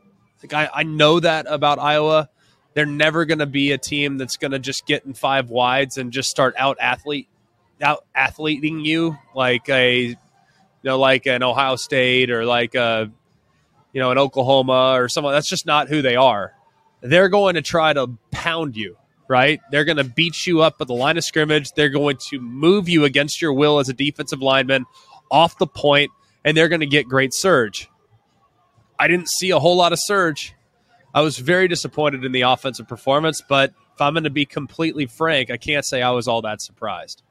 like 0.46 0.72
I, 0.72 0.82
I 0.82 0.84
know 0.84 1.20
that 1.20 1.46
about 1.50 1.80
Iowa. 1.80 2.30
They're 2.74 2.86
never 2.86 3.26
going 3.26 3.40
to 3.40 3.46
be 3.46 3.72
a 3.72 3.78
team 3.78 4.18
that's 4.18 4.38
going 4.38 4.52
to 4.52 4.60
just 4.60 4.86
get 4.86 5.06
in 5.06 5.14
five 5.14 5.50
wides 5.50 5.98
and 5.98 6.12
just 6.12 6.30
start 6.30 6.56
out 6.58 6.78
athlete 6.80 7.28
out 7.82 8.06
athleting 8.16 8.80
you 8.86 9.18
like 9.36 9.68
a 9.70 10.02
you 10.02 10.16
know 10.84 10.98
like 10.98 11.26
an 11.26 11.44
Ohio 11.44 11.76
State 11.76 12.32
or 12.32 12.46
like 12.46 12.76
a 12.76 13.12
you 13.92 14.02
know 14.02 14.12
an 14.12 14.18
Oklahoma 14.18 14.94
or 14.94 15.10
someone. 15.10 15.34
That's 15.34 15.50
just 15.50 15.66
not 15.66 15.88
who 15.88 16.02
they 16.02 16.16
are. 16.16 16.54
They're 17.02 17.30
going 17.30 17.56
to 17.56 17.62
try 17.62 17.94
to 17.94 18.08
pound 18.32 18.76
you, 18.76 18.98
right? 19.28 19.60
They're 19.72 19.86
going 19.86 19.98
to 19.98 20.04
beat 20.04 20.46
you 20.46 20.62
up 20.62 20.76
at 20.80 20.88
the 20.88 20.94
line 20.94 21.18
of 21.18 21.24
scrimmage. 21.24 21.72
They're 21.74 21.90
going 21.90 22.18
to 22.30 22.40
move 22.40 22.90
you 22.90 23.06
against 23.06 23.42
your 23.42 23.54
will 23.54 23.80
as 23.80 23.90
a 23.90 23.94
defensive 23.94 24.42
lineman 24.42 24.86
off 25.32 25.58
the 25.58 25.68
point, 25.68 26.12
and 26.46 26.56
they're 26.56 26.70
going 26.70 26.80
to 26.80 26.86
get 26.86 27.10
great 27.10 27.34
surge. 27.34 27.90
I 28.98 29.10
didn't 29.10 29.28
see 29.28 29.50
a 29.50 29.60
whole 29.60 29.76
lot 29.76 29.92
of 29.92 30.00
surge. 30.00 30.54
I 31.14 31.22
was 31.22 31.38
very 31.38 31.68
disappointed 31.68 32.24
in 32.24 32.32
the 32.32 32.42
offensive 32.42 32.88
performance, 32.88 33.42
but 33.42 33.74
if 33.94 34.02
I'm 34.02 34.14
going 34.14 34.26
to 34.26 34.30
be 34.30 34.46
completely 34.46 35.08
frank, 35.08 35.50
I 35.50 35.58
can't 35.58 35.84
say 35.84 36.02
I 36.02 36.12
was 36.12 36.28
all 36.28 36.44
that 36.44 36.62
surprised. 36.62 37.24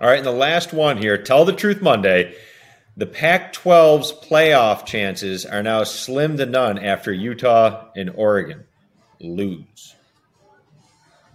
All 0.00 0.08
right, 0.08 0.18
and 0.18 0.26
the 0.26 0.30
last 0.30 0.72
one 0.72 0.98
here, 0.98 1.20
tell 1.20 1.44
the 1.44 1.52
truth 1.52 1.80
Monday. 1.82 2.36
The 2.96 3.06
Pac 3.06 3.52
12's 3.52 4.12
playoff 4.12 4.84
chances 4.84 5.46
are 5.46 5.62
now 5.62 5.84
slim 5.84 6.36
to 6.36 6.46
none 6.46 6.78
after 6.78 7.12
Utah 7.12 7.86
and 7.96 8.10
Oregon 8.10 8.64
lose. 9.20 9.94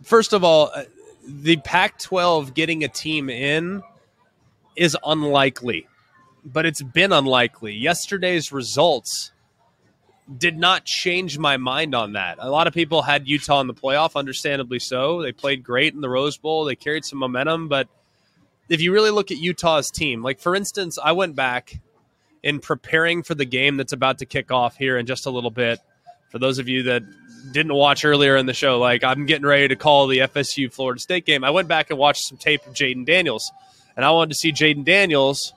First 0.03 0.33
of 0.33 0.43
all, 0.43 0.71
uh, 0.75 0.83
the 1.25 1.57
Pac 1.57 1.99
12 1.99 2.53
getting 2.53 2.83
a 2.83 2.89
team 2.89 3.29
in 3.29 3.81
is 4.75 4.97
unlikely 5.05 5.87
but 6.45 6.65
it's 6.65 6.81
been 6.81 7.11
unlikely. 7.11 7.73
Yesterday's 7.73 8.51
results 8.51 9.31
did 10.37 10.57
not 10.57 10.85
change 10.85 11.37
my 11.37 11.57
mind 11.57 11.93
on 11.93 12.13
that. 12.13 12.37
A 12.39 12.49
lot 12.49 12.67
of 12.67 12.73
people 12.73 13.01
had 13.01 13.27
Utah 13.27 13.61
in 13.61 13.67
the 13.67 13.73
playoff, 13.73 14.15
understandably 14.15 14.79
so. 14.79 15.21
They 15.21 15.31
played 15.31 15.63
great 15.63 15.93
in 15.93 16.01
the 16.01 16.09
Rose 16.09 16.37
Bowl, 16.37 16.65
they 16.65 16.75
carried 16.75 17.05
some 17.05 17.19
momentum, 17.19 17.67
but 17.67 17.87
if 18.69 18.81
you 18.81 18.93
really 18.93 19.09
look 19.09 19.31
at 19.31 19.37
Utah's 19.37 19.91
team, 19.91 20.23
like 20.23 20.39
for 20.39 20.55
instance, 20.55 20.97
I 21.01 21.11
went 21.11 21.35
back 21.35 21.79
in 22.41 22.59
preparing 22.59 23.23
for 23.23 23.35
the 23.35 23.45
game 23.45 23.77
that's 23.77 23.93
about 23.93 24.19
to 24.19 24.25
kick 24.25 24.51
off 24.51 24.77
here 24.77 24.97
in 24.97 25.05
just 25.05 25.25
a 25.25 25.29
little 25.29 25.51
bit. 25.51 25.79
For 26.29 26.39
those 26.39 26.57
of 26.57 26.67
you 26.67 26.83
that 26.83 27.03
didn't 27.51 27.73
watch 27.73 28.05
earlier 28.05 28.35
in 28.37 28.47
the 28.47 28.53
show, 28.53 28.79
like 28.79 29.03
I'm 29.03 29.25
getting 29.25 29.45
ready 29.45 29.67
to 29.67 29.75
call 29.75 30.07
the 30.07 30.19
FSU 30.19 30.73
Florida 30.73 30.99
State 30.99 31.25
game. 31.25 31.43
I 31.43 31.51
went 31.51 31.67
back 31.67 31.89
and 31.89 31.99
watched 31.99 32.27
some 32.27 32.37
tape 32.37 32.65
of 32.65 32.73
Jayden 32.73 33.05
Daniels, 33.05 33.51
and 33.95 34.05
I 34.05 34.11
wanted 34.11 34.29
to 34.29 34.35
see 34.35 34.51
Jayden 34.51 34.85
Daniels 34.85 35.53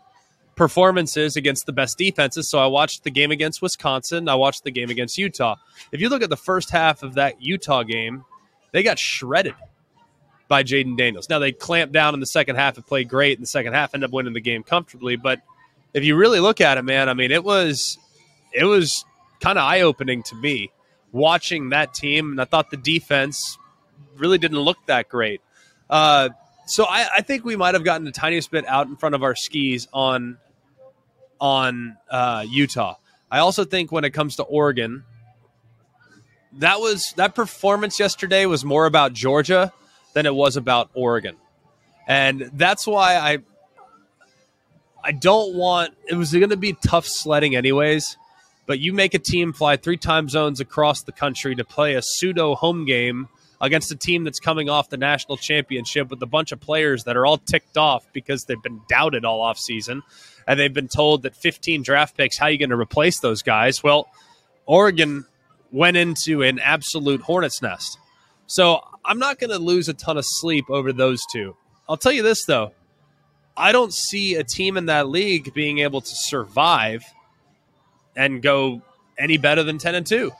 performances 0.57 1.37
against 1.37 1.66
the 1.66 1.72
best 1.72 1.99
defenses. 1.99 2.49
So 2.49 2.59
I 2.59 2.66
watched 2.66 3.05
the 3.05 3.11
game 3.11 3.31
against 3.31 3.61
Wisconsin. 3.61 4.29
I 4.29 4.35
watched 4.35 4.64
the 4.64 4.70
game 4.70 4.90
against 4.90 5.18
Utah. 5.18 5.57
If 5.92 6.01
you 6.01 6.09
look 6.09 6.22
at 6.22 6.31
the 6.31 6.37
first 6.37 6.70
half 6.70 7.03
of 7.03 7.14
that 7.14 7.42
Utah 7.42 7.83
game, 7.83 8.25
they 8.72 8.83
got 8.83 8.99
shredded 8.99 9.55
by 10.49 10.62
Jayden 10.62 10.96
Daniels. 10.96 11.29
Now 11.29 11.38
they 11.38 11.53
clamped 11.53 11.92
down 11.92 12.14
in 12.14 12.20
the 12.20 12.27
second 12.27 12.57
half 12.57 12.77
and 12.77 12.87
played 12.87 13.09
great 13.09 13.37
in 13.37 13.42
the 13.42 13.46
second 13.46 13.75
half, 13.75 13.94
ended 13.94 14.09
up 14.09 14.14
winning 14.14 14.33
the 14.33 14.40
game 14.40 14.62
comfortably. 14.62 15.16
But 15.16 15.40
if 15.92 16.05
you 16.05 16.16
really 16.16 16.40
look 16.40 16.61
at 16.61 16.79
it, 16.79 16.83
man, 16.83 17.09
I 17.09 17.14
mean, 17.14 17.31
it 17.31 17.44
was 17.44 17.99
it 18.53 18.64
was 18.64 19.05
kind 19.40 19.59
of 19.59 19.64
eye 19.64 19.83
opening 19.83 20.22
to 20.25 20.35
me 20.35 20.70
watching 21.12 21.70
that 21.70 21.94
team, 21.94 22.33
and 22.33 22.40
I 22.40 22.44
thought 22.44 22.70
the 22.70 22.77
defense 22.77 23.59
really 24.16 24.38
didn't 24.38 24.61
look 24.61 24.79
that 24.87 25.09
great. 25.09 25.40
Uh, 25.90 26.31
so 26.66 26.85
I, 26.85 27.09
I, 27.16 27.22
think 27.22 27.44
we 27.44 27.57
might 27.57 27.74
have 27.74 27.85
gotten 27.85 28.05
the 28.05 28.12
tiniest 28.12 28.50
bit 28.50 28.66
out 28.66 28.88
in 28.88 28.96
front 28.96 29.14
of 29.14 29.22
our 29.22 29.35
skis 29.35 29.88
on 29.92 30.38
on 31.40 31.96
uh, 32.11 32.44
Utah. 32.48 32.96
I 33.31 33.38
also 33.38 33.64
think 33.64 33.92
when 33.92 34.05
it 34.05 34.11
comes 34.11 34.37
to 34.37 34.42
Oregon, 34.42 35.05
that 36.55 36.81
was 36.81 37.12
that 37.16 37.35
performance 37.35 37.98
yesterday 38.00 38.46
was 38.46 38.64
more 38.64 38.87
about 38.87 39.12
Georgia 39.12 39.72
than 40.12 40.26
it 40.26 40.35
was 40.35 40.57
about 40.57 40.90
Oregon, 40.94 41.37
and 42.07 42.50
that's 42.55 42.87
why 42.87 43.16
I 43.16 43.38
I 45.05 45.12
don't 45.12 45.55
want 45.55 45.94
it 46.09 46.14
was 46.14 46.33
going 46.33 46.50
to 46.50 46.57
be 46.57 46.72
tough 46.72 47.07
sledding 47.07 47.55
anyways. 47.55 48.16
But 48.66 48.81
you 48.81 48.92
make 48.92 49.14
a 49.14 49.20
team 49.20 49.52
fly 49.52 49.76
three 49.76 49.96
time 49.96 50.29
zones 50.29 50.59
across 50.59 51.02
the 51.02 51.12
country 51.12 51.55
to 51.55 51.64
play 51.64 51.94
a 51.94 52.02
pseudo 52.02 52.57
home 52.57 52.85
game 52.85 53.29
against 53.61 53.90
a 53.90 53.97
team 53.97 54.25
that's 54.25 54.40
coming 54.40 54.69
off 54.69 54.90
the 54.90 54.97
national 54.97 55.37
championship 55.37 56.11
with 56.11 56.23
a 56.23 56.27
bunch 56.27 56.53
of 56.53 56.61
players 56.61 57.05
that 57.05 57.16
are 57.16 57.27
all 57.27 57.38
ticked 57.38 57.77
off 57.77 58.07
because 58.12 58.45
they've 58.45 58.62
been 58.62 58.81
doubted 58.88 59.25
all 59.25 59.40
offseason 59.40 60.03
and 60.47 60.61
they've 60.61 60.75
been 60.75 60.88
told 60.88 61.23
that 61.23 61.35
15 61.35 61.83
draft 61.83 62.16
picks, 62.16 62.38
how 62.38 62.47
are 62.47 62.51
you 62.51 62.59
going 62.59 62.71
to 62.71 62.77
replace 62.77 63.21
those 63.21 63.42
guys? 63.42 63.83
Well, 63.83 64.09
Oregon 64.66 65.25
went 65.73 65.97
into 65.97 66.42
an 66.42 66.59
absolute 66.59 67.23
hornet's 67.23 67.62
nest. 67.62 67.99
So 68.47 68.81
I'm 69.05 69.19
not 69.19 69.38
going 69.38 69.51
to 69.51 69.59
lose 69.59 69.88
a 69.88 69.95
ton 69.95 70.16
of 70.16 70.25
sleep 70.27 70.66
over 70.71 70.92
those 70.92 71.21
two. 71.33 71.57
I'll 71.88 71.97
tell 71.97 72.12
you 72.12 72.23
this, 72.23 72.45
though. 72.45 72.73
I 73.57 73.73
don't 73.73 73.92
see 73.92 74.35
a 74.35 74.45
team 74.45 74.77
in 74.77 74.87
that 74.87 75.09
league 75.09 75.55
being 75.55 75.79
able 75.79 76.01
to 76.01 76.14
survive 76.14 77.03
and 78.14 78.42
go 78.42 78.83
any 79.19 79.38
better 79.38 79.62
than 79.62 79.79
10 79.79 79.95
and 79.95 80.07
2. 80.07 80.31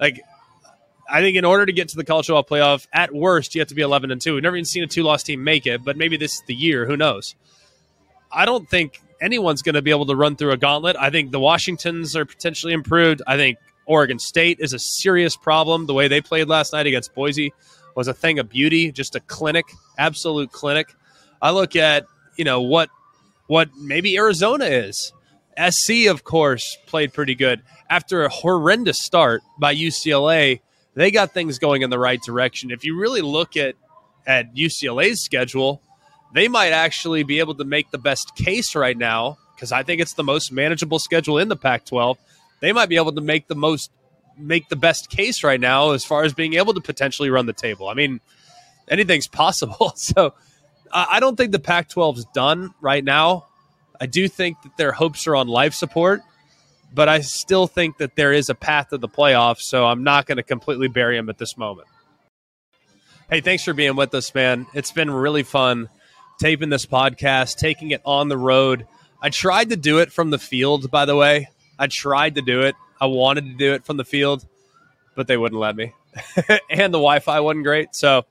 Like, 0.00 0.20
I 1.08 1.20
think 1.20 1.36
in 1.36 1.44
order 1.44 1.66
to 1.66 1.72
get 1.72 1.88
to 1.90 1.96
the 1.96 2.04
college 2.04 2.26
football 2.26 2.44
playoff, 2.44 2.86
at 2.92 3.14
worst, 3.14 3.54
you 3.54 3.60
have 3.60 3.68
to 3.68 3.74
be 3.74 3.82
11 3.82 4.10
and 4.10 4.20
2. 4.20 4.34
We've 4.34 4.42
never 4.42 4.56
even 4.56 4.64
seen 4.64 4.82
a 4.82 4.86
two 4.86 5.02
loss 5.02 5.22
team 5.22 5.44
make 5.44 5.66
it, 5.66 5.84
but 5.84 5.96
maybe 5.96 6.16
this 6.16 6.34
is 6.34 6.42
the 6.46 6.54
year. 6.54 6.86
Who 6.86 6.96
knows? 6.96 7.34
I 8.32 8.46
don't 8.46 8.68
think 8.68 9.00
anyone's 9.20 9.62
going 9.62 9.74
to 9.74 9.82
be 9.82 9.90
able 9.90 10.06
to 10.06 10.16
run 10.16 10.36
through 10.36 10.52
a 10.52 10.56
gauntlet. 10.56 10.96
I 10.98 11.10
think 11.10 11.30
the 11.30 11.40
Washingtons 11.40 12.16
are 12.16 12.24
potentially 12.24 12.72
improved. 12.72 13.22
I 13.26 13.36
think 13.36 13.58
Oregon 13.86 14.18
State 14.18 14.58
is 14.60 14.72
a 14.72 14.78
serious 14.78 15.36
problem. 15.36 15.86
The 15.86 15.94
way 15.94 16.08
they 16.08 16.20
played 16.20 16.48
last 16.48 16.72
night 16.72 16.86
against 16.86 17.14
Boise 17.14 17.52
was 17.94 18.08
a 18.08 18.14
thing 18.14 18.38
of 18.38 18.48
beauty, 18.48 18.90
just 18.90 19.14
a 19.14 19.20
clinic, 19.20 19.66
absolute 19.98 20.50
clinic. 20.52 20.94
I 21.40 21.50
look 21.50 21.76
at, 21.76 22.06
you 22.36 22.44
know, 22.44 22.60
what 22.60 22.90
what 23.46 23.70
maybe 23.76 24.16
Arizona 24.16 24.64
is. 24.64 25.12
SC, 25.70 26.06
of 26.08 26.24
course, 26.24 26.76
played 26.86 27.12
pretty 27.12 27.34
good. 27.34 27.62
After 27.88 28.24
a 28.24 28.28
horrendous 28.28 29.00
start 29.00 29.42
by 29.58 29.74
UCLA, 29.74 30.60
they 30.94 31.10
got 31.10 31.32
things 31.32 31.58
going 31.58 31.82
in 31.82 31.90
the 31.90 31.98
right 31.98 32.20
direction. 32.22 32.70
If 32.70 32.84
you 32.84 32.98
really 32.98 33.20
look 33.20 33.56
at 33.56 33.74
at 34.26 34.54
UCLA's 34.54 35.22
schedule, 35.22 35.82
they 36.32 36.48
might 36.48 36.72
actually 36.72 37.22
be 37.24 37.40
able 37.40 37.54
to 37.56 37.64
make 37.64 37.90
the 37.90 37.98
best 37.98 38.34
case 38.36 38.74
right 38.74 38.96
now 38.96 39.38
because 39.54 39.70
I 39.70 39.82
think 39.82 40.00
it's 40.00 40.14
the 40.14 40.24
most 40.24 40.50
manageable 40.50 40.98
schedule 40.98 41.38
in 41.38 41.48
the 41.48 41.56
Pac-12. 41.56 42.16
They 42.60 42.72
might 42.72 42.88
be 42.88 42.96
able 42.96 43.12
to 43.12 43.20
make 43.20 43.48
the 43.48 43.54
most 43.54 43.90
make 44.36 44.68
the 44.68 44.76
best 44.76 45.10
case 45.10 45.44
right 45.44 45.60
now 45.60 45.92
as 45.92 46.04
far 46.04 46.24
as 46.24 46.32
being 46.32 46.54
able 46.54 46.74
to 46.74 46.80
potentially 46.80 47.30
run 47.30 47.46
the 47.46 47.52
table. 47.52 47.88
I 47.88 47.94
mean, 47.94 48.20
anything's 48.88 49.28
possible. 49.42 49.94
So 50.04 50.34
I 50.96 51.18
don't 51.18 51.34
think 51.34 51.50
the 51.50 51.58
Pac-12 51.58 52.18
is 52.18 52.26
done 52.34 52.72
right 52.80 53.02
now. 53.02 53.46
I 54.00 54.06
do 54.06 54.28
think 54.28 54.62
that 54.62 54.76
their 54.76 54.92
hopes 54.92 55.26
are 55.26 55.34
on 55.34 55.48
life 55.48 55.74
support, 55.74 56.22
but 56.94 57.08
I 57.08 57.20
still 57.20 57.66
think 57.66 57.98
that 57.98 58.14
there 58.14 58.32
is 58.32 58.48
a 58.48 58.54
path 58.54 58.90
to 58.90 58.98
the 58.98 59.08
playoffs. 59.08 59.62
So 59.62 59.86
I'm 59.86 60.04
not 60.04 60.26
going 60.26 60.36
to 60.36 60.42
completely 60.42 60.88
bury 60.88 61.18
him 61.18 61.28
at 61.28 61.38
this 61.38 61.56
moment. 61.56 61.88
Hey, 63.28 63.40
thanks 63.40 63.64
for 63.64 63.74
being 63.74 63.96
with 63.96 64.14
us, 64.14 64.34
man. 64.34 64.66
It's 64.74 64.92
been 64.92 65.10
really 65.10 65.42
fun 65.42 65.88
taping 66.38 66.68
this 66.68 66.86
podcast, 66.86 67.56
taking 67.56 67.90
it 67.90 68.02
on 68.04 68.28
the 68.28 68.36
road. 68.36 68.86
I 69.20 69.30
tried 69.30 69.70
to 69.70 69.76
do 69.76 69.98
it 69.98 70.12
from 70.12 70.30
the 70.30 70.38
field, 70.38 70.90
by 70.90 71.04
the 71.04 71.16
way. 71.16 71.48
I 71.78 71.88
tried 71.88 72.36
to 72.36 72.42
do 72.42 72.60
it. 72.60 72.76
I 73.00 73.06
wanted 73.06 73.46
to 73.46 73.54
do 73.54 73.72
it 73.72 73.84
from 73.84 73.96
the 73.96 74.04
field, 74.04 74.46
but 75.16 75.26
they 75.26 75.36
wouldn't 75.36 75.60
let 75.60 75.74
me. 75.74 75.92
and 76.70 76.94
the 76.94 76.98
Wi 76.98 77.18
Fi 77.18 77.40
wasn't 77.40 77.64
great. 77.64 77.94
So 77.94 78.18
it 78.18 78.24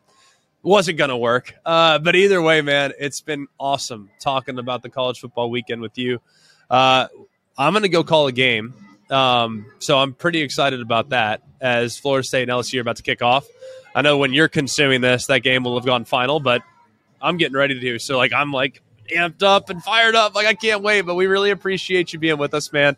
wasn't 0.61 0.97
going 0.97 1.09
to 1.09 1.17
work. 1.17 1.53
Uh, 1.65 1.99
but 1.99 2.15
either 2.15 2.41
way, 2.41 2.61
man, 2.61 2.93
it's 2.97 3.19
been 3.19 3.47
awesome 3.59 4.09
talking 4.21 4.57
about 4.57 4.83
the 4.83 4.89
college 4.89 5.19
football 5.19 5.49
weekend 5.49 5.81
with 5.81 5.97
you. 5.97 6.21
Uh, 6.69 7.07
I'm 7.57 7.73
going 7.73 7.83
to 7.83 7.89
go 7.89 8.03
call 8.03 8.27
a 8.27 8.31
game. 8.31 8.73
Um, 9.09 9.65
so 9.79 9.97
I'm 9.97 10.13
pretty 10.13 10.41
excited 10.41 10.81
about 10.81 11.09
that 11.09 11.41
as 11.61 11.97
Florida 11.97 12.25
State 12.25 12.43
and 12.43 12.51
LSU 12.51 12.77
are 12.77 12.81
about 12.81 12.97
to 12.97 13.03
kick 13.03 13.21
off. 13.21 13.47
I 13.95 14.01
know 14.01 14.17
when 14.17 14.33
you're 14.33 14.47
consuming 14.47 15.01
this, 15.01 15.27
that 15.27 15.39
game 15.39 15.63
will 15.63 15.75
have 15.75 15.85
gone 15.85 16.05
final, 16.05 16.39
but 16.39 16.63
I'm 17.21 17.37
getting 17.37 17.55
ready 17.55 17.75
to 17.75 17.79
do. 17.79 17.99
So 17.99 18.17
like 18.17 18.33
I'm 18.33 18.51
like 18.51 18.81
amped 19.13 19.43
up 19.43 19.69
and 19.69 19.83
fired 19.83 20.15
up. 20.15 20.35
Like 20.35 20.47
I 20.47 20.53
can't 20.55 20.81
wait. 20.81 21.01
But 21.01 21.15
we 21.15 21.27
really 21.27 21.51
appreciate 21.51 22.11
you 22.11 22.19
being 22.19 22.37
with 22.37 22.53
us, 22.53 22.71
man. 22.73 22.97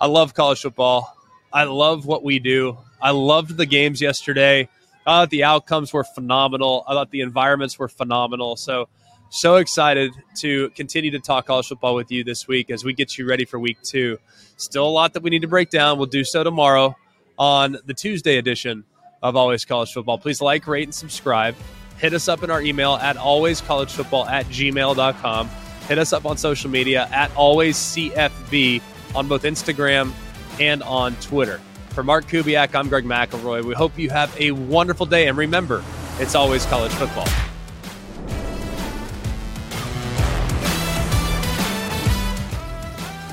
I 0.00 0.06
love 0.06 0.34
college 0.34 0.62
football. 0.62 1.16
I 1.52 1.64
love 1.64 2.04
what 2.04 2.24
we 2.24 2.40
do. 2.40 2.78
I 3.00 3.12
loved 3.12 3.56
the 3.56 3.66
games 3.66 4.00
yesterday. 4.00 4.68
I 5.06 5.20
thought 5.20 5.30
the 5.30 5.44
outcomes 5.44 5.92
were 5.92 6.04
phenomenal. 6.04 6.84
I 6.88 6.94
thought 6.94 7.10
the 7.10 7.20
environments 7.20 7.78
were 7.78 7.88
phenomenal. 7.88 8.56
So 8.56 8.88
so 9.34 9.56
excited 9.56 10.14
to 10.36 10.70
continue 10.70 11.10
to 11.10 11.18
talk 11.18 11.46
college 11.46 11.66
football 11.66 11.96
with 11.96 12.12
you 12.12 12.22
this 12.22 12.46
week 12.46 12.70
as 12.70 12.84
we 12.84 12.92
get 12.92 13.18
you 13.18 13.28
ready 13.28 13.44
for 13.44 13.58
week 13.58 13.78
two. 13.82 14.16
Still 14.56 14.86
a 14.86 14.88
lot 14.88 15.12
that 15.14 15.24
we 15.24 15.30
need 15.30 15.42
to 15.42 15.48
break 15.48 15.70
down. 15.70 15.98
We'll 15.98 16.06
do 16.06 16.22
so 16.22 16.44
tomorrow 16.44 16.96
on 17.36 17.76
the 17.84 17.94
Tuesday 17.94 18.38
edition 18.38 18.84
of 19.22 19.34
Always 19.34 19.64
College 19.64 19.92
Football. 19.92 20.18
Please 20.18 20.40
like, 20.40 20.68
rate, 20.68 20.84
and 20.84 20.94
subscribe. 20.94 21.56
Hit 21.98 22.14
us 22.14 22.28
up 22.28 22.44
in 22.44 22.50
our 22.50 22.62
email 22.62 22.94
at 22.94 23.16
alwayscollegefootball 23.16 24.28
at 24.28 24.46
gmail.com. 24.46 25.50
Hit 25.88 25.98
us 25.98 26.12
up 26.12 26.26
on 26.26 26.36
social 26.36 26.70
media 26.70 27.08
at 27.10 27.30
alwayscfb 27.30 28.82
on 29.16 29.26
both 29.26 29.42
Instagram 29.42 30.12
and 30.60 30.80
on 30.84 31.16
Twitter. 31.16 31.60
For 31.90 32.04
Mark 32.04 32.26
Kubiak, 32.26 32.72
I'm 32.74 32.88
Greg 32.88 33.04
McElroy. 33.04 33.64
We 33.64 33.74
hope 33.74 33.98
you 33.98 34.10
have 34.10 34.34
a 34.40 34.52
wonderful 34.52 35.06
day. 35.06 35.26
And 35.26 35.36
remember, 35.36 35.82
it's 36.18 36.36
always 36.36 36.64
college 36.66 36.92
football. 36.92 37.26